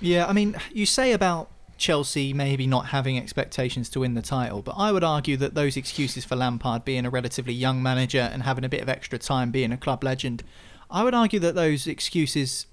[0.00, 4.62] Yeah, I mean, you say about Chelsea maybe not having expectations to win the title,
[4.62, 8.42] but I would argue that those excuses for Lampard being a relatively young manager and
[8.42, 10.42] having a bit of extra time being a club legend,
[10.90, 12.66] I would argue that those excuses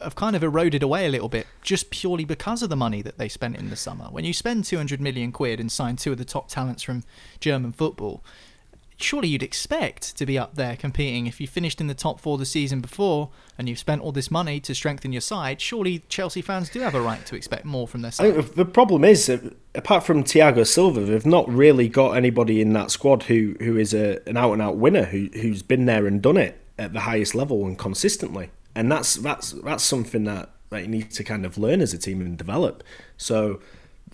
[0.00, 3.18] have kind of eroded away a little bit just purely because of the money that
[3.18, 4.06] they spent in the summer.
[4.10, 7.04] When you spend 200 million quid and sign two of the top talents from
[7.40, 8.22] German football,
[8.96, 11.26] surely you'd expect to be up there competing.
[11.26, 14.30] If you finished in the top four the season before and you've spent all this
[14.30, 17.86] money to strengthen your side, surely Chelsea fans do have a right to expect more
[17.86, 18.26] from their side.
[18.26, 19.28] I think the problem is,
[19.74, 23.92] apart from Thiago Silva, they've not really got anybody in that squad who, who is
[23.94, 27.00] a, an out and out winner who, who's been there and done it at the
[27.00, 28.50] highest level and consistently.
[28.76, 31.98] And that's that's that's something that, that you need to kind of learn as a
[31.98, 32.84] team and develop.
[33.16, 33.60] So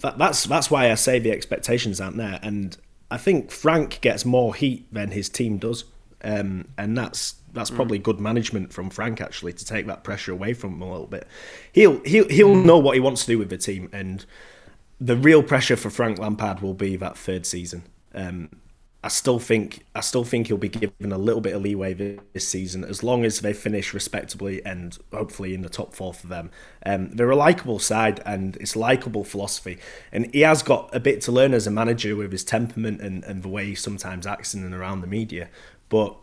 [0.01, 2.39] that, that's that's why I say the expectations aren't there.
[2.43, 2.77] And
[3.11, 5.85] I think Frank gets more heat than his team does,
[6.23, 7.75] um, and that's that's mm.
[7.75, 11.09] probably good management from Frank actually to take that pressure away from him a little
[11.09, 11.27] bit.
[11.73, 12.65] He'll he'll he'll mm.
[12.65, 14.25] know what he wants to do with the team, and
[15.01, 17.83] the real pressure for Frank Lampard will be that third season.
[18.15, 18.49] Um,
[19.05, 21.93] I still think I still think he'll be given a little bit of leeway
[22.33, 26.29] this season as long as they finish respectably and hopefully in the top four for
[26.29, 26.51] them.
[26.87, 29.79] Um, they're a likable side and it's likable philosophy,
[30.13, 33.25] and he has got a bit to learn as a manager with his temperament and,
[33.25, 35.49] and the way he sometimes acts in and around the media.
[35.89, 36.17] But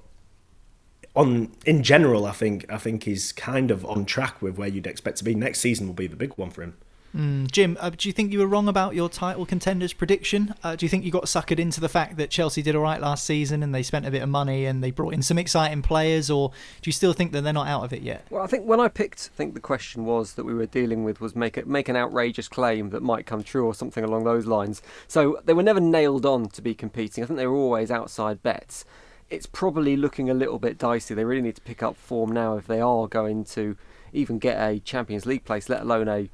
[1.15, 4.87] on in general, I think I think he's kind of on track with where you'd
[4.87, 5.35] expect to be.
[5.35, 6.77] Next season will be the big one for him.
[7.15, 10.53] Mm, Jim, uh, do you think you were wrong about your title contenders prediction?
[10.63, 13.01] Uh, do you think you got suckered into the fact that Chelsea did all right
[13.01, 15.81] last season and they spent a bit of money and they brought in some exciting
[15.81, 16.49] players, or
[16.81, 18.27] do you still think that they're not out of it yet?
[18.29, 21.03] Well, I think when I picked, I think the question was that we were dealing
[21.03, 24.23] with was make a, make an outrageous claim that might come true or something along
[24.25, 24.83] those lines.
[25.07, 27.23] So they were never nailed on to be competing.
[27.23, 28.85] I think they were always outside bets.
[29.31, 31.15] It's probably looking a little bit dicey.
[31.15, 33.75] They really need to pick up form now if they are going to
[34.13, 36.29] even get a Champions League place, let alone a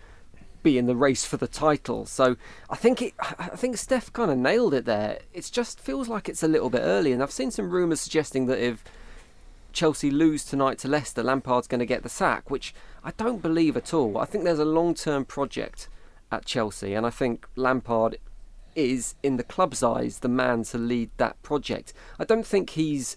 [0.65, 2.05] be in the race for the title.
[2.07, 2.35] So
[2.69, 5.19] I think it, I think Steph kind of nailed it there.
[5.31, 8.47] It just feels like it's a little bit early, and I've seen some rumours suggesting
[8.47, 8.83] that if
[9.71, 12.73] Chelsea lose tonight to Leicester, Lampard's going to get the sack, which
[13.03, 14.17] I don't believe at all.
[14.17, 15.87] I think there's a long-term project
[16.31, 18.17] at Chelsea, and I think Lampard
[18.75, 21.93] is, in the club's eyes, the man to lead that project.
[22.19, 23.15] I don't think he's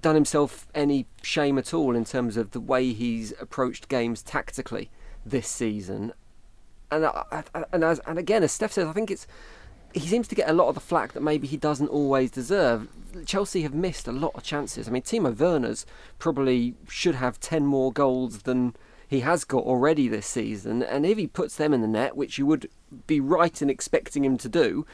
[0.00, 4.90] done himself any shame at all in terms of the way he's approached games tactically
[5.24, 6.12] this season
[6.90, 9.26] and I, and as, and again, as Steph says, I think it's
[9.92, 12.88] he seems to get a lot of the flack that maybe he doesn't always deserve.
[13.24, 14.88] Chelsea have missed a lot of chances.
[14.88, 15.86] I mean, Timo Werner's
[16.18, 18.74] probably should have ten more goals than
[19.08, 22.38] he has got already this season, and if he puts them in the net, which
[22.38, 22.68] you would
[23.06, 24.84] be right in expecting him to do,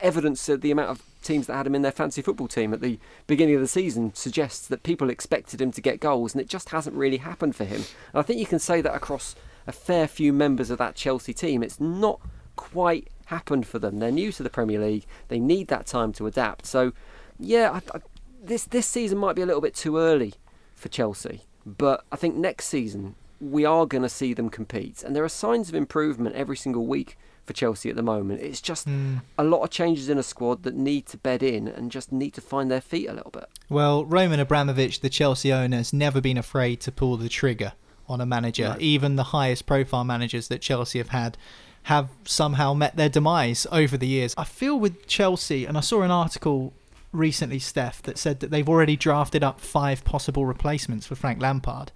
[0.00, 2.80] evidence of the amount of teams that had him in their fancy football team at
[2.80, 6.48] the beginning of the season suggests that people expected him to get goals, and it
[6.48, 7.82] just hasn't really happened for him.
[8.12, 9.34] And I think you can say that across
[9.66, 11.62] a fair few members of that Chelsea team.
[11.62, 12.20] It's not
[12.56, 13.98] quite happened for them.
[13.98, 15.06] They're new to the Premier League.
[15.28, 16.66] They need that time to adapt.
[16.66, 16.92] So,
[17.38, 18.00] yeah, I, I,
[18.42, 20.34] this this season might be a little bit too early
[20.74, 25.14] for Chelsea, but I think next season we are going to see them compete, and
[25.14, 28.40] there are signs of improvement every single week for Chelsea at the moment.
[28.40, 29.20] It's just mm.
[29.38, 32.34] a lot of changes in a squad that need to bed in and just need
[32.34, 33.48] to find their feet a little bit.
[33.68, 37.74] Well, Roman Abramovich, the Chelsea owner, has never been afraid to pull the trigger
[38.08, 38.70] on a manager.
[38.70, 38.80] Right.
[38.80, 41.36] Even the highest profile managers that Chelsea have had
[41.84, 44.34] have somehow met their demise over the years.
[44.36, 46.72] I feel with Chelsea, and I saw an article
[47.12, 51.92] recently, Steph, that said that they've already drafted up five possible replacements for Frank Lampard.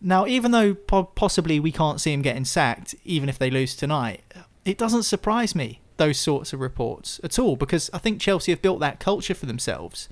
[0.00, 3.76] Now, even though po- possibly we can't see him getting sacked, even if they lose
[3.76, 4.22] tonight,
[4.64, 8.60] it doesn't surprise me, those sorts of reports at all, because I think Chelsea have
[8.60, 10.08] built that culture for themselves.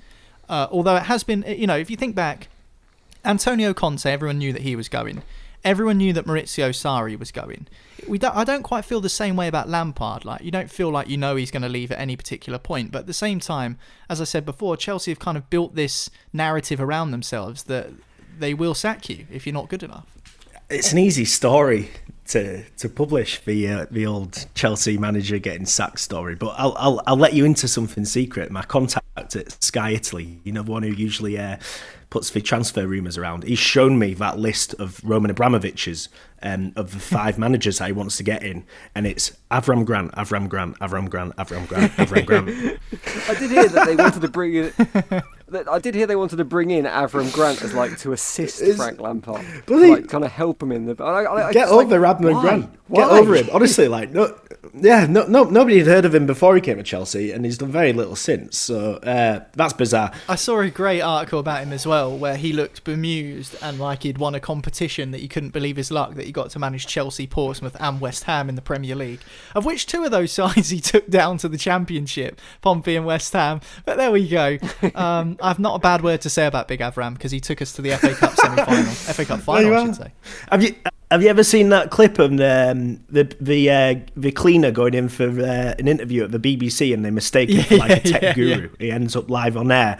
[0.47, 2.47] Uh, although it has been, you know, if you think back
[3.23, 5.23] Antonio Conte, everyone knew that he was going.
[5.63, 7.67] everyone knew that Maurizio Sarri was going.
[8.07, 10.25] We don't, I don't quite feel the same way about Lampard.
[10.25, 12.91] Like you don't feel like you know he's going to leave at any particular point.
[12.91, 13.77] But at the same time,
[14.09, 17.89] as I said before, Chelsea have kind of built this narrative around themselves that
[18.37, 20.07] they will sack you if you're not good enough.
[20.69, 21.89] It's an easy story
[22.27, 27.01] to to publish the uh, the old Chelsea manager getting sacked story, but I'll, I'll
[27.05, 28.51] I'll let you into something secret.
[28.51, 31.57] My contact at Sky Italy, you know, the one who usually uh,
[32.11, 33.43] puts the transfer rumours around.
[33.43, 36.09] He's shown me that list of Roman Abramovich's
[36.43, 40.11] um, of the five managers that he wants to get in, and it's Avram Grant,
[40.11, 42.49] Avram Grant, Avram Grant, Avram Grant, Avram Grant.
[43.29, 44.73] I did hear that they wanted to bring in.
[45.69, 48.77] I did hear they wanted to bring in Avram Grant as like to assist It's-
[48.77, 51.03] Frank Lampard, Bloody- like kind of help him in the.
[51.03, 52.41] I, I, I Get just, like, over Avram?
[52.41, 52.69] Grant.
[52.87, 53.01] Why?
[53.03, 53.49] Get over him.
[53.53, 54.35] Honestly, like no,
[54.73, 57.57] yeah, no, no, nobody had heard of him before he came to Chelsea, and he's
[57.57, 58.57] done very little since.
[58.57, 60.11] So uh, that's bizarre.
[60.27, 64.03] I saw a great article about him as well, where he looked bemused and like
[64.03, 66.85] he'd won a competition that he couldn't believe his luck that he got to manage
[66.87, 69.21] Chelsea, Portsmouth, and West Ham in the Premier League.
[69.55, 73.33] Of which two of those sides he took down to the Championship, Pompey and West
[73.33, 73.61] Ham.
[73.85, 74.57] But there we go.
[74.95, 77.73] Um, I've not a bad word to say about Big Avram because he took us
[77.73, 80.11] to the FA Cup semi-final, FA Cup final, I should say.
[80.51, 80.75] Have you
[81.11, 85.09] have you ever seen that clip of um, the the uh, the cleaner going in
[85.09, 88.21] for uh, an interview at the BBC and they mistake him for like a tech
[88.21, 88.69] yeah, guru?
[88.79, 89.99] He ends up live on air,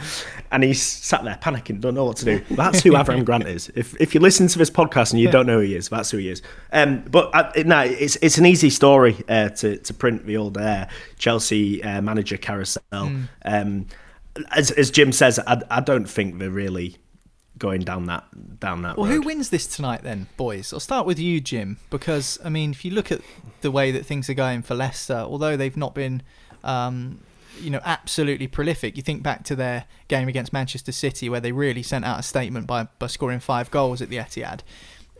[0.54, 2.42] and he's sat there panicking, don't know what to do.
[2.52, 3.70] That's who Avram Grant is.
[3.76, 6.12] If if you listen to this podcast and you don't know who he is, that's
[6.12, 6.42] who he is.
[6.72, 10.58] Um, but uh, no, it's it's an easy story uh, to to print the old
[10.58, 10.88] uh,
[11.18, 12.82] Chelsea uh, manager carousel.
[12.92, 13.24] Hmm.
[13.44, 13.86] Um,
[14.52, 16.98] as as Jim says, I, I don't think they're really
[17.58, 18.24] going down that
[18.60, 19.14] down that Well, road.
[19.16, 20.74] who wins this tonight then, boys?
[20.74, 23.22] I'll start with you, Jim, because I mean, if you look at
[23.62, 26.24] the way that things are going for Leicester, although they've not been,
[26.64, 27.20] um,
[27.60, 31.52] you know, absolutely prolific, you think back to their game against Manchester City where they
[31.52, 34.62] really sent out a statement by by scoring five goals at the Etihad.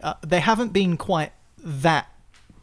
[0.02, 2.08] Uh, they haven't been quite that.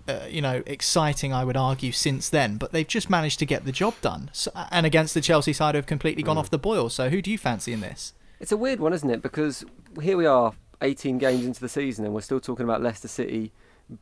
[0.08, 3.66] Uh, you know, exciting, I would argue, since then, but they've just managed to get
[3.66, 4.30] the job done.
[4.32, 6.88] So, and against the Chelsea side, who have completely gone off the boil.
[6.88, 8.14] So, who do you fancy in this?
[8.40, 9.20] It's a weird one, isn't it?
[9.20, 9.66] Because
[10.00, 13.52] here we are, 18 games into the season, and we're still talking about Leicester City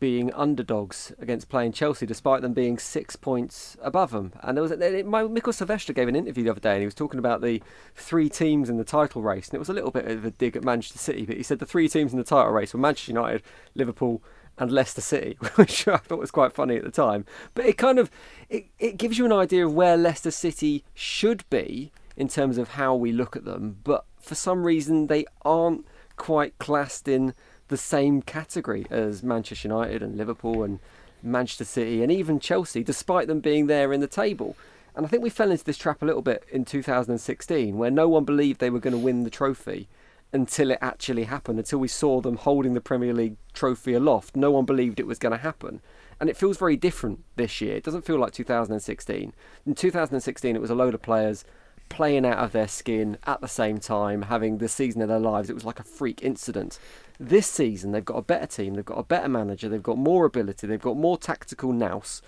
[0.01, 4.33] being underdogs against playing Chelsea, despite them being six points above them.
[4.43, 6.87] And there was it, my Mikael Silvestre gave an interview the other day, and he
[6.87, 7.63] was talking about the
[7.95, 10.57] three teams in the title race, and it was a little bit of a dig
[10.57, 13.13] at Manchester City, but he said the three teams in the title race were Manchester
[13.13, 13.43] United,
[13.75, 14.23] Liverpool.
[14.59, 17.99] And Leicester City, which I thought was quite funny at the time, but it kind
[17.99, 18.11] of
[18.49, 22.71] it, it gives you an idea of where Leicester City should be in terms of
[22.71, 25.87] how we look at them, but for some reason they aren't
[26.17, 27.35] quite classed in
[27.69, 30.79] the same category as Manchester United and Liverpool and
[31.23, 34.57] Manchester City and even Chelsea, despite them being there in the table.
[34.95, 38.09] And I think we fell into this trap a little bit in 2016, where no
[38.09, 39.89] one believed they were going to win the trophy
[40.37, 44.37] until it actually happened, until we saw them holding the Premier League trophy aloft.
[44.37, 45.81] No one believed it was going to happen.
[46.21, 47.77] And it feels very different this year.
[47.77, 49.33] It doesn't feel like 2016.
[49.65, 51.47] In 2016, it was a load of players
[51.89, 55.49] playing out of their skin at the same time, having the season of their lives.
[55.49, 56.79] It was like a freak incident.
[57.19, 60.27] This season, they've got a better team, they've got a better manager, they've got more
[60.27, 62.21] ability, they've got more tactical nous,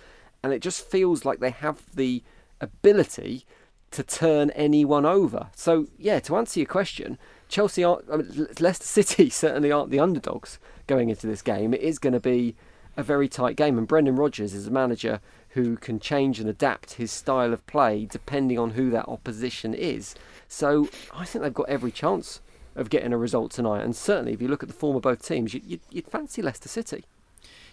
[0.43, 2.23] and it just feels like they have the
[2.59, 3.45] ability
[3.91, 5.49] to turn anyone over.
[5.55, 7.19] So, yeah, to answer your question,
[7.49, 11.75] Chelsea aren't, I mean, Leicester City certainly aren't the underdogs going into this game.
[11.75, 12.55] It is going to be
[12.97, 15.21] a very tight game, and Brendan Rodgers is a manager
[15.51, 20.15] who can change and adapt his style of play depending on who that opposition is.
[20.47, 22.41] So I think they've got every chance
[22.75, 23.83] of getting a result tonight.
[23.83, 26.43] And certainly, if you look at the form of both teams, you, you'd, you'd fancy
[26.43, 27.05] Leicester City.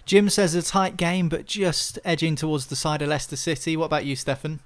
[0.05, 3.75] Jim says a tight game, but just edging towards the side of Leicester City.
[3.75, 4.59] What about you, Stefan?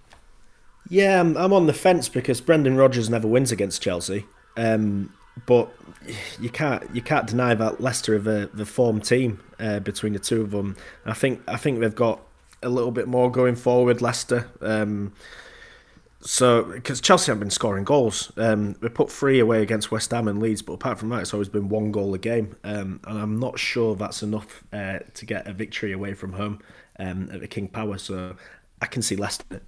[0.89, 4.25] Yeah, I'm, I'm on the fence because Brendan Rodgers never wins against Chelsea.
[4.59, 5.13] Um,
[5.45, 5.71] but
[6.39, 10.19] you can't you can't deny that Leicester are the, the form team uh, between the
[10.19, 10.75] two of them.
[11.05, 12.21] I think I think they've got
[12.61, 14.01] a little bit more going forward.
[14.01, 14.49] Leicester.
[14.61, 15.13] Um,
[16.21, 20.27] so, because Chelsea haven't been scoring goals, um, they put three away against West Ham
[20.27, 23.17] and Leeds, but apart from that, it's always been one goal a game, um, and
[23.17, 26.59] I'm not sure that's enough uh, to get a victory away from home
[26.99, 27.97] um, at the King Power.
[27.97, 28.35] So,
[28.81, 29.61] I can see Leicester.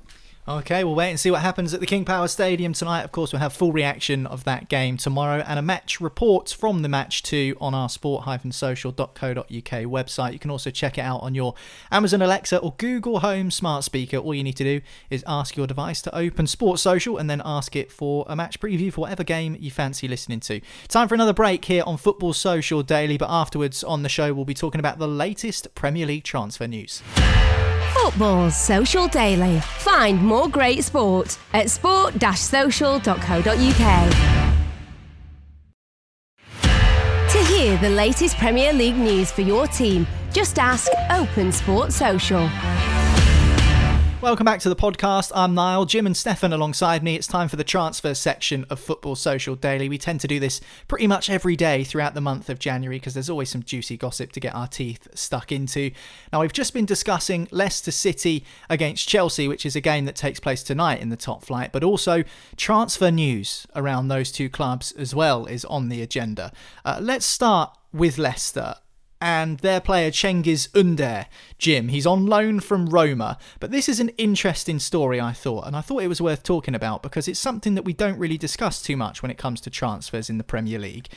[0.47, 3.03] Okay, we'll wait and see what happens at the King Power Stadium tonight.
[3.03, 6.81] Of course, we'll have full reaction of that game tomorrow and a match report from
[6.81, 10.33] the match too on our sport-social.co.uk website.
[10.33, 11.53] You can also check it out on your
[11.91, 14.17] Amazon Alexa or Google Home smart speaker.
[14.17, 14.81] All you need to do
[15.11, 18.59] is ask your device to open Sports Social and then ask it for a match
[18.59, 20.59] preview for whatever game you fancy listening to.
[20.87, 24.45] Time for another break here on Football Social Daily, but afterwards on the show we'll
[24.45, 27.03] be talking about the latest Premier League transfer news.
[27.93, 29.59] Football's Social Daily.
[29.59, 34.11] Find more great sport at sport-social.co.uk.
[37.31, 40.07] To hear Hear the latest Premier League news for your team.
[40.33, 42.49] Just ask Open Sport Social.
[44.21, 45.31] Welcome back to the podcast.
[45.33, 47.15] I'm Niall, Jim and Stefan alongside me.
[47.15, 49.89] It's time for the transfer section of Football Social Daily.
[49.89, 53.15] We tend to do this pretty much every day throughout the month of January because
[53.15, 55.89] there's always some juicy gossip to get our teeth stuck into.
[56.31, 60.39] Now, we've just been discussing Leicester City against Chelsea, which is a game that takes
[60.39, 62.23] place tonight in the top flight, but also
[62.57, 66.51] transfer news around those two clubs as well is on the agenda.
[66.85, 68.75] Uh, let's start with Leicester
[69.21, 71.27] and their player Cengiz Under,
[71.59, 71.89] Jim.
[71.89, 75.81] He's on loan from Roma, but this is an interesting story, I thought, and I
[75.81, 78.97] thought it was worth talking about because it's something that we don't really discuss too
[78.97, 81.07] much when it comes to transfers in the Premier League.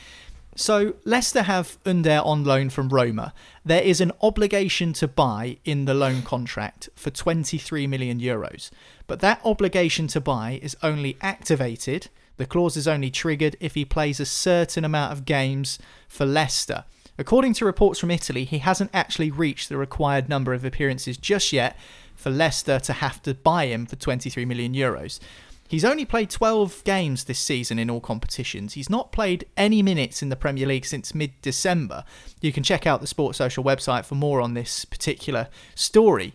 [0.56, 3.34] So, Leicester have Under on loan from Roma.
[3.64, 8.70] There is an obligation to buy in the loan contract for 23 million euros,
[9.08, 12.08] but that obligation to buy is only activated.
[12.36, 16.84] The clause is only triggered if he plays a certain amount of games for Leicester.
[17.16, 21.52] According to reports from Italy, he hasn't actually reached the required number of appearances just
[21.52, 21.76] yet
[22.16, 25.20] for Leicester to have to buy him for 23 million euros.
[25.68, 28.74] He's only played 12 games this season in all competitions.
[28.74, 32.04] He's not played any minutes in the Premier League since mid December.
[32.40, 36.34] You can check out the Sports Social website for more on this particular story.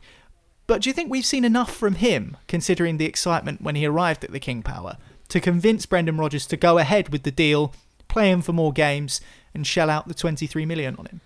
[0.65, 4.23] But do you think we've seen enough from him, considering the excitement when he arrived
[4.23, 4.97] at the King Power,
[5.29, 7.73] to convince Brendan Rodgers to go ahead with the deal,
[8.09, 9.21] play him for more games,
[9.53, 11.21] and shell out the 23 million on him.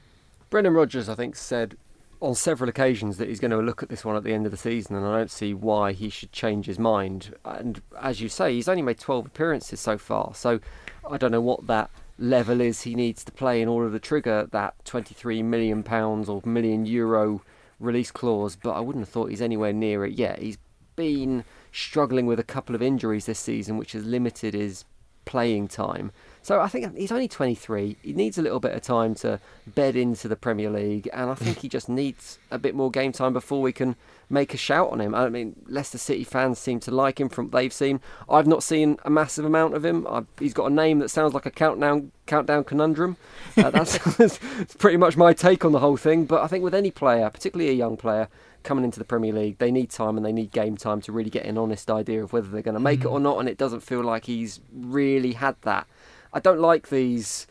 [0.51, 1.75] Brendan Rodgers, I think, said
[2.21, 4.51] on several occasions that he's going to look at this one at the end of
[4.51, 7.35] the season, and I don't see why he should change his mind.
[7.43, 10.59] And as you say, he's only made 12 appearances so far, so
[11.09, 14.47] I don't know what that level is he needs to play in order to trigger
[14.51, 17.41] that 23 million pounds or million euro
[17.79, 18.55] release clause.
[18.55, 20.39] But I wouldn't have thought he's anywhere near it yet.
[20.39, 20.57] He's
[20.95, 24.85] been struggling with a couple of injuries this season, which has limited his
[25.25, 26.11] playing time.
[26.43, 27.95] So I think he's only 23.
[28.03, 31.35] He needs a little bit of time to bed into the Premier League, and I
[31.35, 33.95] think he just needs a bit more game time before we can
[34.29, 35.15] make a shout on him.
[35.15, 38.01] I mean, Leicester City fans seem to like him from what they've seen.
[38.29, 40.05] I've not seen a massive amount of him.
[40.09, 43.15] I've, he's got a name that sounds like a countdown countdown conundrum.
[43.55, 44.39] Uh, that's, that's
[44.77, 46.25] pretty much my take on the whole thing.
[46.25, 48.27] But I think with any player, particularly a young player,
[48.63, 51.29] coming into the Premier League, they need time and they need game time to really
[51.29, 53.05] get an honest idea of whether they're going to make mm.
[53.05, 53.39] it or not.
[53.39, 55.87] And it doesn't feel like he's really had that.
[56.33, 57.47] I don't like these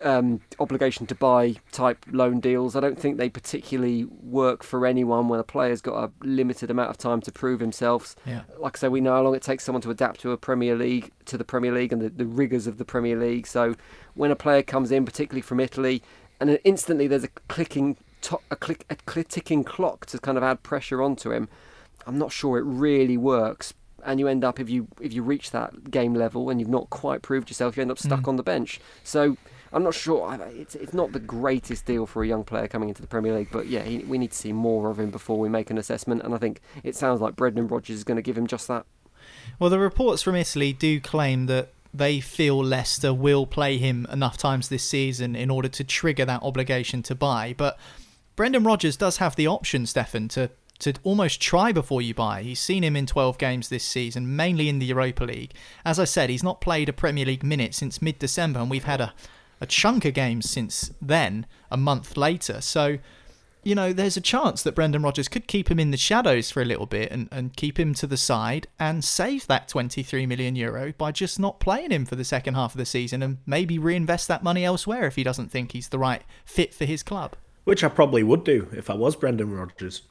[0.00, 2.76] um, obligation to buy type loan deals.
[2.76, 6.90] I don't think they particularly work for anyone when a player's got a limited amount
[6.90, 8.14] of time to prove himself.
[8.24, 8.42] Yeah.
[8.58, 10.76] Like I say, we know how long it takes someone to adapt to a Premier
[10.76, 13.46] League, to the Premier League and the, the rigours of the Premier League.
[13.46, 13.74] So
[14.14, 16.02] when a player comes in, particularly from Italy,
[16.40, 20.62] and instantly there's a clicking, to- a click, a ticking clock to kind of add
[20.62, 21.48] pressure onto him.
[22.06, 23.74] I'm not sure it really works
[24.04, 26.90] and you end up if you if you reach that game level and you've not
[26.90, 28.28] quite proved yourself, you end up stuck mm.
[28.28, 28.80] on the bench.
[29.04, 29.36] So
[29.72, 30.38] I'm not sure.
[30.54, 33.48] It's it's not the greatest deal for a young player coming into the Premier League,
[33.50, 36.22] but yeah, he, we need to see more of him before we make an assessment.
[36.22, 38.86] And I think it sounds like Brendan Rodgers is going to give him just that.
[39.58, 44.36] Well, the reports from Italy do claim that they feel Leicester will play him enough
[44.38, 47.78] times this season in order to trigger that obligation to buy, but.
[48.36, 50.48] Brendan Rodgers does have the option, Stefan, to
[50.80, 52.42] to almost try before you buy.
[52.42, 55.52] He's seen him in 12 games this season, mainly in the Europa League.
[55.84, 58.84] As I said, he's not played a Premier League minute since mid December, and we've
[58.84, 59.14] had a,
[59.60, 62.60] a chunk of games since then, a month later.
[62.60, 62.98] So,
[63.64, 66.62] you know, there's a chance that Brendan Rodgers could keep him in the shadows for
[66.62, 70.54] a little bit and, and keep him to the side and save that 23 million
[70.54, 73.78] euro by just not playing him for the second half of the season and maybe
[73.78, 77.34] reinvest that money elsewhere if he doesn't think he's the right fit for his club.
[77.64, 80.02] Which I probably would do if I was Brendan Rodgers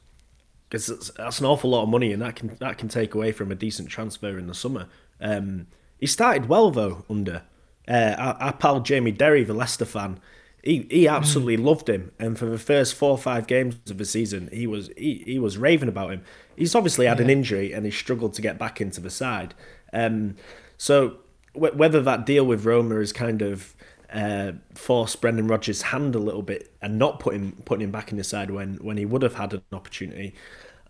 [0.68, 3.50] because that's an awful lot of money, and that can that can take away from
[3.50, 4.86] a decent transfer in the summer.
[5.20, 5.66] Um,
[5.98, 7.42] he started well though under
[7.88, 10.20] uh, our, our, pal Jamie Derry, the Leicester fan.
[10.62, 11.64] He he absolutely mm.
[11.64, 14.90] loved him, and for the first four or five games of the season, he was
[14.96, 16.22] he, he was raving about him.
[16.56, 17.24] He's obviously had yeah.
[17.24, 19.54] an injury and he struggled to get back into the side.
[19.92, 20.34] Um,
[20.76, 21.18] so
[21.54, 23.74] w- whether that deal with Roma is kind of
[24.12, 28.10] uh, forced Brendan Rodgers' hand a little bit and not put him putting him back
[28.10, 30.34] in the side when when he would have had an opportunity.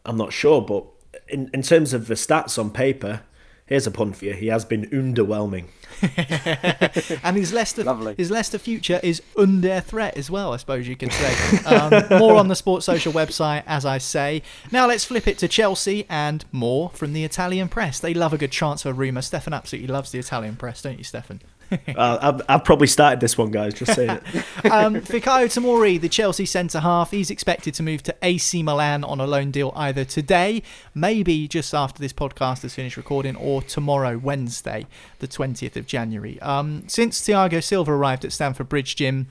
[0.04, 0.84] I'm not sure, but
[1.28, 3.22] in in terms of the stats on paper,
[3.66, 4.34] here's a pun for you.
[4.34, 5.66] He has been underwhelming.
[7.24, 8.14] and his Leicester Lovely.
[8.16, 11.58] his Leicester future is under threat as well, I suppose you could say.
[11.66, 14.42] Um, more on the Sports Social website, as I say.
[14.70, 17.98] Now let's flip it to Chelsea and more from the Italian press.
[17.98, 19.22] They love a good transfer rumour.
[19.22, 21.40] Stefan absolutely loves the Italian press, don't you, Stefan?
[21.96, 23.74] uh, I've, probably started this one, guys.
[23.74, 24.22] Just saying it.
[24.70, 29.20] um, Fikayo Tomori, the Chelsea centre half, he's expected to move to AC Milan on
[29.20, 30.62] a loan deal either today,
[30.94, 34.86] maybe just after this podcast has finished recording, or tomorrow, Wednesday,
[35.18, 36.40] the 20th of January.
[36.40, 39.26] Um, since Thiago Silva arrived at Stamford Bridge Jim,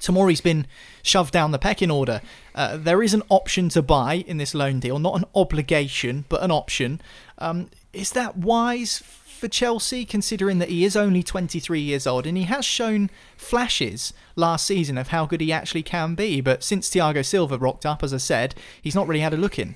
[0.00, 0.66] Tomori's been
[1.02, 2.20] shoved down the pecking order.
[2.54, 6.42] Uh, there is an option to buy in this loan deal, not an obligation, but
[6.42, 7.00] an option.
[7.38, 8.98] Um, is that wise
[9.40, 14.12] for Chelsea, considering that he is only 23 years old and he has shown flashes
[14.36, 16.40] last season of how good he actually can be?
[16.40, 19.58] But since Thiago Silva rocked up, as I said, he's not really had a look
[19.58, 19.74] in.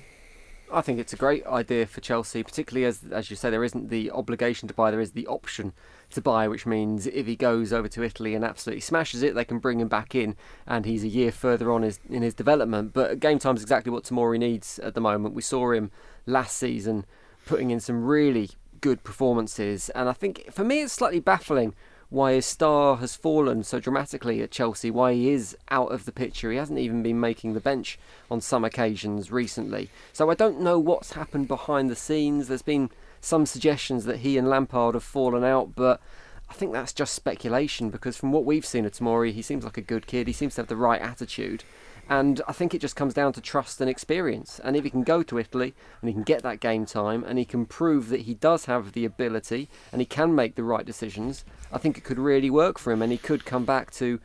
[0.71, 3.89] I think it's a great idea for Chelsea, particularly as as you say, there isn't
[3.89, 5.73] the obligation to buy, there is the option
[6.11, 9.45] to buy, which means if he goes over to Italy and absolutely smashes it, they
[9.45, 10.35] can bring him back in,
[10.67, 12.93] and he's a year further on his, in his development.
[12.93, 15.35] But game time is exactly what Tomori needs at the moment.
[15.35, 15.91] We saw him
[16.25, 17.05] last season
[17.45, 18.49] putting in some really
[18.85, 21.73] good performances, and I think for me it's slightly baffling
[22.09, 26.11] why his star has fallen so dramatically at Chelsea, why he is out of the
[26.11, 26.51] picture.
[26.51, 27.97] He hasn't even been making the bench
[28.29, 29.89] on some occasions recently.
[30.13, 32.47] So I don't know what's happened behind the scenes.
[32.47, 35.99] There's been some suggestions that he and Lampard have fallen out, but
[36.47, 39.79] I think that's just speculation because from what we've seen of Tomori, he seems like
[39.79, 40.27] a good kid.
[40.27, 41.63] He seems to have the right attitude.
[42.09, 44.59] And I think it just comes down to trust and experience.
[44.63, 47.39] And if he can go to Italy and he can get that game time and
[47.39, 50.85] he can prove that he does have the ability and he can make the right
[50.85, 54.19] decisions, I think it could really work for him and he could come back to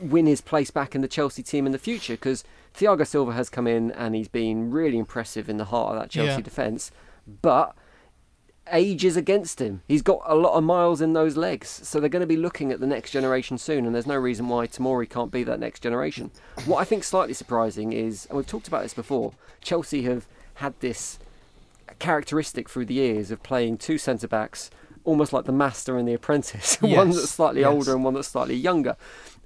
[0.00, 2.42] win his place back in the Chelsea team in the future because
[2.74, 6.10] Thiago Silva has come in and he's been really impressive in the heart of that
[6.10, 6.40] Chelsea Yeah.
[6.40, 6.90] defence.
[7.42, 7.74] But
[8.72, 9.82] age is against him.
[9.86, 12.72] He's got a lot of miles in those legs, so they're going to be looking
[12.72, 15.80] at the next generation soon, and there's no reason why Tomori can't be that next
[15.80, 16.30] generation.
[16.66, 20.78] What I think slightly surprising is, and we've talked about this before, Chelsea have had
[20.80, 21.18] this
[21.98, 24.70] characteristic through the years of playing two centre backs
[25.04, 27.70] almost like the master and the apprentice, one that's slightly yes.
[27.70, 28.96] older and one that's slightly younger.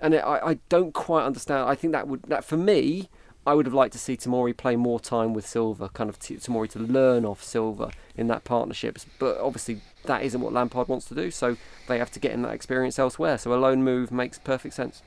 [0.01, 1.69] And it, I, I don't quite understand.
[1.69, 3.09] I think that would that for me,
[3.49, 6.37] I would have liked to see Tomori play more time with Silva, kind of t-
[6.37, 8.99] Tomori to learn off Silva in that partnership.
[9.19, 12.43] But obviously, that isn't what Lampard wants to do, so they have to get in
[12.43, 13.39] that experience elsewhere.
[13.39, 15.01] So a loan move makes perfect sense.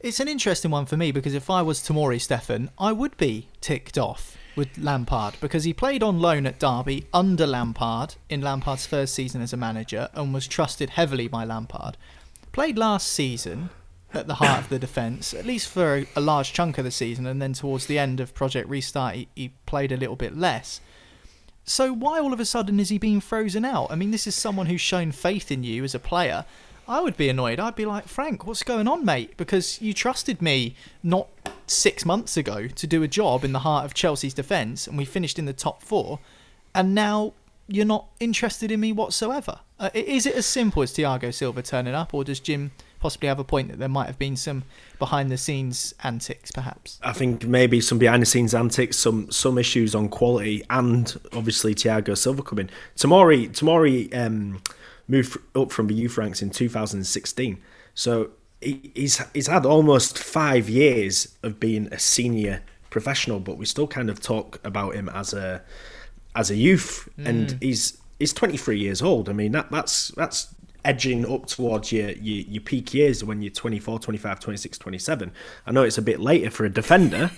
[0.00, 3.46] It's an interesting one for me because if I was Tomori Stefan, I would be
[3.60, 8.84] ticked off with Lampard because he played on loan at Derby under Lampard in Lampard's
[8.84, 11.96] first season as a manager and was trusted heavily by Lampard.
[12.50, 13.70] Played last season
[14.12, 17.26] at the heart of the defence, at least for a, large chunk of the season,
[17.26, 20.80] and then towards the end of Project Restart, he, he played a little bit less.
[21.64, 23.90] So why all of a sudden is he being frozen out?
[23.90, 26.44] I mean, this is someone who's shown faith in you as a player.
[26.88, 27.60] I would be annoyed.
[27.60, 29.36] I'd be like, Frank, what's going on, mate?
[29.36, 31.28] Because you trusted me not
[31.68, 35.04] six months ago to do a job in the heart of Chelsea's defence, and we
[35.04, 36.18] finished in the top four,
[36.74, 37.32] and now
[37.68, 39.60] you're not interested in me whatsoever.
[39.78, 43.38] Uh, is it as simple as Thiago Silva turning up, or does Jim possibly have
[43.38, 44.64] a point that there might have been some
[44.98, 47.00] behind the scenes antics, perhaps?
[47.02, 51.74] I think maybe some behind the scenes antics, some some issues on quality, and obviously
[51.74, 52.70] Thiago Silva coming.
[52.96, 54.62] Tomori Tomori um,
[55.08, 57.58] moved up from the youth ranks in 2016,
[57.94, 58.30] so
[58.60, 63.86] he, he's he's had almost five years of being a senior professional, but we still
[63.86, 65.62] kind of talk about him as a
[66.36, 69.28] as a youth, and he's he's 23 years old.
[69.28, 73.50] I mean that that's that's edging up towards your, your your peak years when you're
[73.50, 75.32] 24 25 26 27
[75.66, 77.30] i know it's a bit later for a defender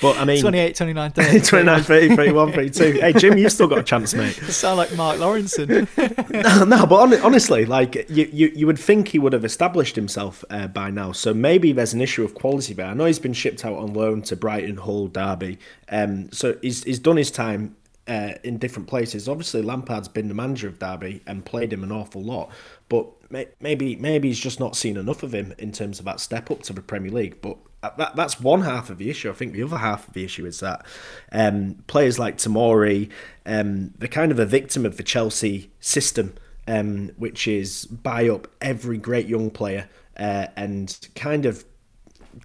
[0.00, 1.40] but i mean 28, 29, 30.
[1.46, 5.18] 29 30 31 32 hey jim you've still got a chance mate sound like Mark
[5.18, 5.88] Lawrenson.
[6.30, 9.96] no, no, but hon- honestly, like you, you, you would think he would have established
[9.96, 11.12] himself uh, by now.
[11.12, 12.86] So maybe there's an issue of quality there.
[12.86, 15.58] I know he's been shipped out on loan to Brighton, Hull, Derby.
[15.88, 17.76] Um, so he's he's done his time
[18.10, 19.28] uh, in different places.
[19.28, 22.50] Obviously, Lampard's been the manager of Derby and played him an awful lot.
[22.88, 26.18] But may, maybe maybe he's just not seen enough of him in terms of that
[26.18, 27.40] step up to the Premier League.
[27.40, 27.56] But
[27.96, 29.30] that, that's one half of the issue.
[29.30, 30.84] I think the other half of the issue is that
[31.30, 33.10] um, players like Tomori,
[33.46, 36.34] um, they're kind of a victim of the Chelsea system,
[36.66, 41.64] um, which is buy up every great young player uh, and kind of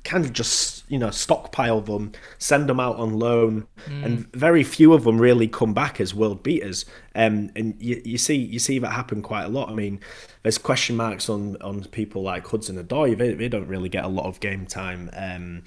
[0.03, 4.93] kind of just you know stockpile them, send them out on loan, and very few
[4.93, 6.85] of them really come back as world beaters.
[7.15, 9.69] Um, and you, you see you see that happen quite a lot.
[9.69, 9.99] I mean,
[10.43, 13.17] there's question marks on on people like Hudson Odoi.
[13.17, 15.09] They, they don't really get a lot of game time.
[15.13, 15.63] Um,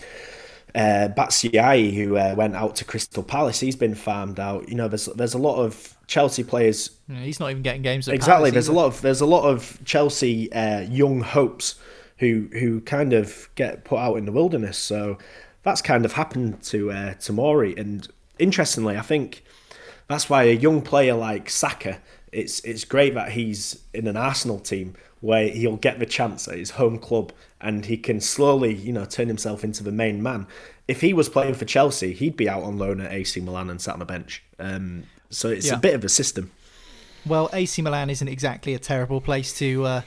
[0.74, 4.68] uh, who uh, went out to Crystal Palace, he's been farmed out.
[4.68, 8.08] You know, there's there's a lot of Chelsea players Yeah, he's not even getting games.
[8.08, 8.50] Exactly.
[8.50, 11.76] Palace There's a lot of there's a lot of Chelsea uh, young hopes
[12.18, 14.78] who who kind of get put out in the wilderness.
[14.78, 15.18] So
[15.62, 17.78] that's kind of happened to uh, Tomori.
[17.78, 18.06] And
[18.38, 19.44] interestingly, I think
[20.06, 21.98] that's why a young player like Saka,
[22.32, 26.56] it's it's great that he's in an Arsenal team where he'll get the chance at
[26.56, 30.46] his home club and he can slowly, you know, turn himself into the main man.
[30.86, 33.80] If he was playing for Chelsea, he'd be out on loan at AC Milan and
[33.80, 34.44] sat on a bench.
[34.60, 35.74] Um, so it's Yeah.
[35.74, 36.52] a bit of a system.
[37.26, 40.02] Well, AC Milan isn't exactly a terrible place to uh,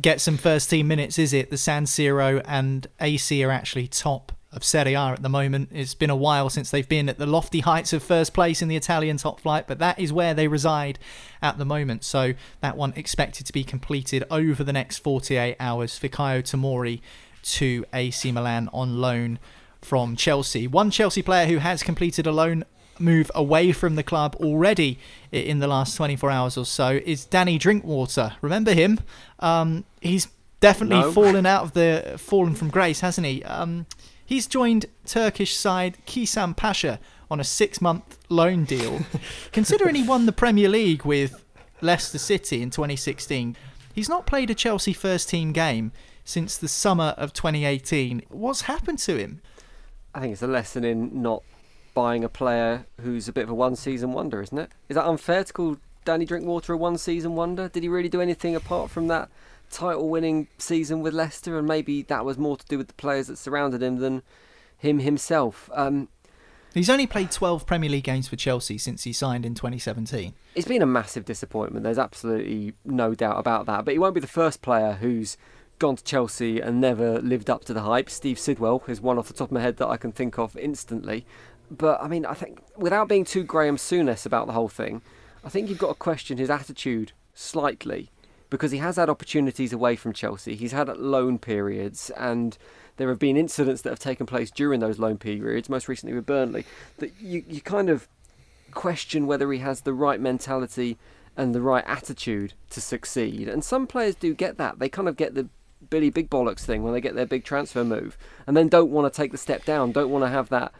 [0.00, 1.50] get some first team minutes, is it?
[1.50, 5.70] The San Siro and AC are actually top of Serie A at the moment.
[5.72, 8.68] It's been a while since they've been at the lofty heights of first place in
[8.68, 10.98] the Italian top flight, but that is where they reside
[11.42, 12.04] at the moment.
[12.04, 15.98] So that one expected to be completed over the next 48 hours.
[15.98, 17.00] Fikayo Tomori
[17.42, 19.38] to AC Milan on loan
[19.82, 20.66] from Chelsea.
[20.66, 22.64] One Chelsea player who has completed a loan
[23.00, 24.98] move away from the club already
[25.32, 28.36] in the last 24 hours or so is Danny Drinkwater.
[28.42, 29.00] Remember him?
[29.40, 30.28] Um, he's
[30.60, 31.12] definitely No.
[31.12, 33.42] fallen out of the fallen from grace, hasn't he?
[33.44, 33.86] Um,
[34.24, 36.98] he's joined Turkish side Kasimpasa
[37.30, 39.00] on a six-month loan deal.
[39.52, 41.44] Considering he won the Premier League with
[41.80, 43.56] Leicester City in 2016,
[43.94, 45.92] he's not played a Chelsea first-team game
[46.24, 48.22] since the summer of 2018.
[48.28, 49.40] What's happened to him?
[50.14, 51.42] I think it's a lesson in not
[51.98, 54.70] buying a player who's a bit of a one season wonder, isn't it?
[54.88, 57.68] Is that unfair to call Danny Drinkwater a one season wonder?
[57.68, 59.28] Did he really do anything apart from that
[59.68, 61.58] title winning season with Leicester?
[61.58, 64.22] And maybe that was more to do with the players that surrounded him than
[64.76, 65.68] him himself.
[65.74, 66.06] Um,
[66.72, 70.34] He's only played 12 Premier League games for Chelsea since he signed in 2017.
[70.54, 71.82] it's been a massive disappointment.
[71.82, 73.84] There's absolutely no doubt about that.
[73.84, 75.36] But he won't be the first player who's
[75.78, 78.10] gone to Chelsea and never lived up to the hype.
[78.10, 80.56] Steve Sidwell is one off the top of my head that I can think of
[80.56, 81.24] instantly.
[81.70, 85.02] But I mean, I think without being too Graham Souness about the whole thing,
[85.44, 88.10] I think you've got to question his attitude slightly
[88.50, 90.56] because he has had opportunities away from Chelsea.
[90.56, 92.56] He's had loan periods and
[92.96, 96.26] there have been incidents that have taken place during those loan periods, most recently with
[96.26, 96.64] Burnley,
[96.98, 98.08] that you, you kind of
[98.72, 100.98] question whether he has the right mentality
[101.36, 103.48] and the right attitude to succeed.
[103.48, 104.78] And some players do get that.
[104.78, 105.48] They kind of get the
[105.90, 109.12] Billy Big Bollocks thing when they get their big transfer move and then don't want
[109.12, 110.72] to take the step down, don't want to have that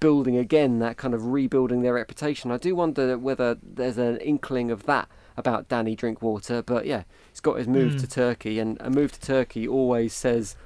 [0.00, 2.50] building again, that kind of rebuilding their reputation.
[2.50, 7.40] I do wonder whether there's an inkling of that about Danny Drinkwater, but yeah, he's
[7.40, 10.56] got his move to Turkey, and a move to Turkey always says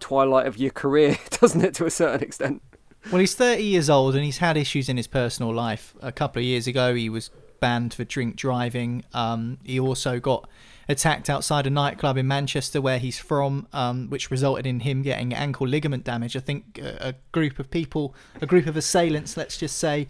[0.00, 2.62] twilight of your career, doesn't it, to a certain extent?
[3.10, 5.94] Well, he's 30 years old and he's had issues in his personal life.
[6.02, 9.04] A couple of years ago, he was banned for drink driving.
[9.14, 10.48] Um, he also got
[10.88, 15.34] attacked outside a nightclub in Manchester, where he's from, um, which resulted in him getting
[15.34, 16.36] ankle ligament damage.
[16.36, 20.08] I think a, a group of people, a group of assailants, let's just say,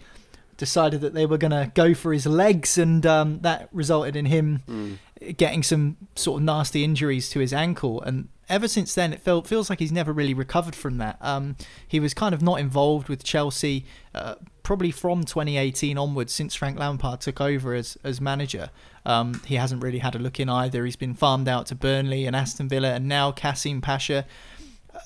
[0.56, 4.26] decided that they were going to go for his legs, and um, that resulted in
[4.26, 4.98] him
[5.36, 8.02] getting some sort of nasty injuries to his ankle.
[8.02, 11.16] And ever since then, it felt feels like he's never really recovered from that.
[11.20, 11.56] Um,
[11.86, 16.78] he was kind of not involved with Chelsea, uh, probably from 2018 onwards, since Frank
[16.78, 18.70] Lampard took over as as manager.
[19.06, 20.84] Um, he hasn't really had a look in either.
[20.84, 24.24] He's been farmed out to Burnley and Aston Villa, and now Kasimpasa.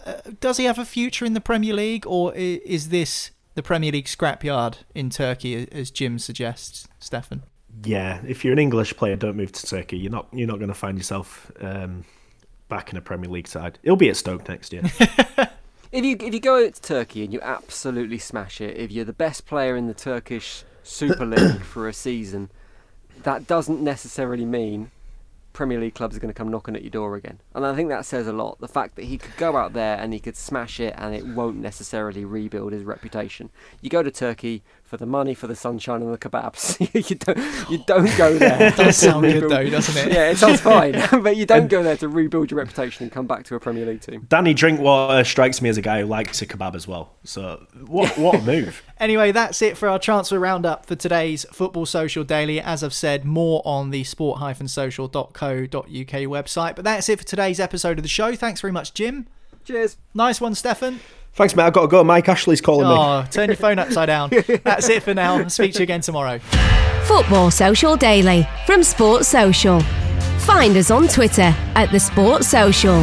[0.06, 3.92] Uh, does he have a future in the Premier League, or is this the Premier
[3.92, 7.42] League scrapyard in Turkey, as Jim suggests, Stefan?
[7.84, 9.98] Yeah, if you're an English player, don't move to Turkey.
[9.98, 12.04] You're not you're not going to find yourself um,
[12.68, 13.78] back in a Premier League side.
[13.82, 14.82] He'll be at Stoke next year.
[15.92, 19.12] If you if you go to Turkey and you absolutely smash it, if you're the
[19.12, 22.50] best player in the Turkish Super League for a season,
[23.24, 24.90] that doesn't necessarily mean
[25.52, 27.40] Premier League clubs are going to come knocking at your door again.
[27.54, 28.60] And I think that says a lot.
[28.60, 31.26] The fact that he could go out there and he could smash it and it
[31.26, 33.50] won't necessarily rebuild his reputation.
[33.80, 36.76] You go to Turkey for the money, for the sunshine and the kebabs.
[37.08, 38.60] you don't you don't go there.
[38.60, 40.12] It does sound good though, doesn't it?
[40.12, 40.92] Yeah, it sounds fine,
[41.22, 43.86] but you don't go there to rebuild your reputation and come back to a Premier
[43.86, 44.26] League team.
[44.28, 47.12] Danny Drinkwater strikes me as a guy who likes a kebab as well.
[47.22, 48.82] So what what a move!
[48.98, 52.60] Anyway, that's it for our transfer roundup for today's Football Social Daily.
[52.60, 56.76] As I've said, more on the sport-social.co.uk website.
[56.76, 58.34] But that's it for today's episode of the show.
[58.34, 59.26] Thanks very much, Jim.
[59.64, 59.96] Cheers.
[60.12, 61.00] Nice one, Stefan.
[61.32, 61.62] Thanks, mate.
[61.62, 62.04] I've got to go.
[62.04, 62.94] Mike Ashley's calling me.
[62.94, 64.30] Oh, turn your phone upside down.
[64.62, 65.48] That's it for now.
[65.48, 66.38] Speak to you again tomorrow.
[67.04, 69.80] Football Social Daily from Sports Social.
[70.40, 73.02] Find us on Twitter at The Sports Social.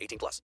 [0.00, 0.42] 18 plus.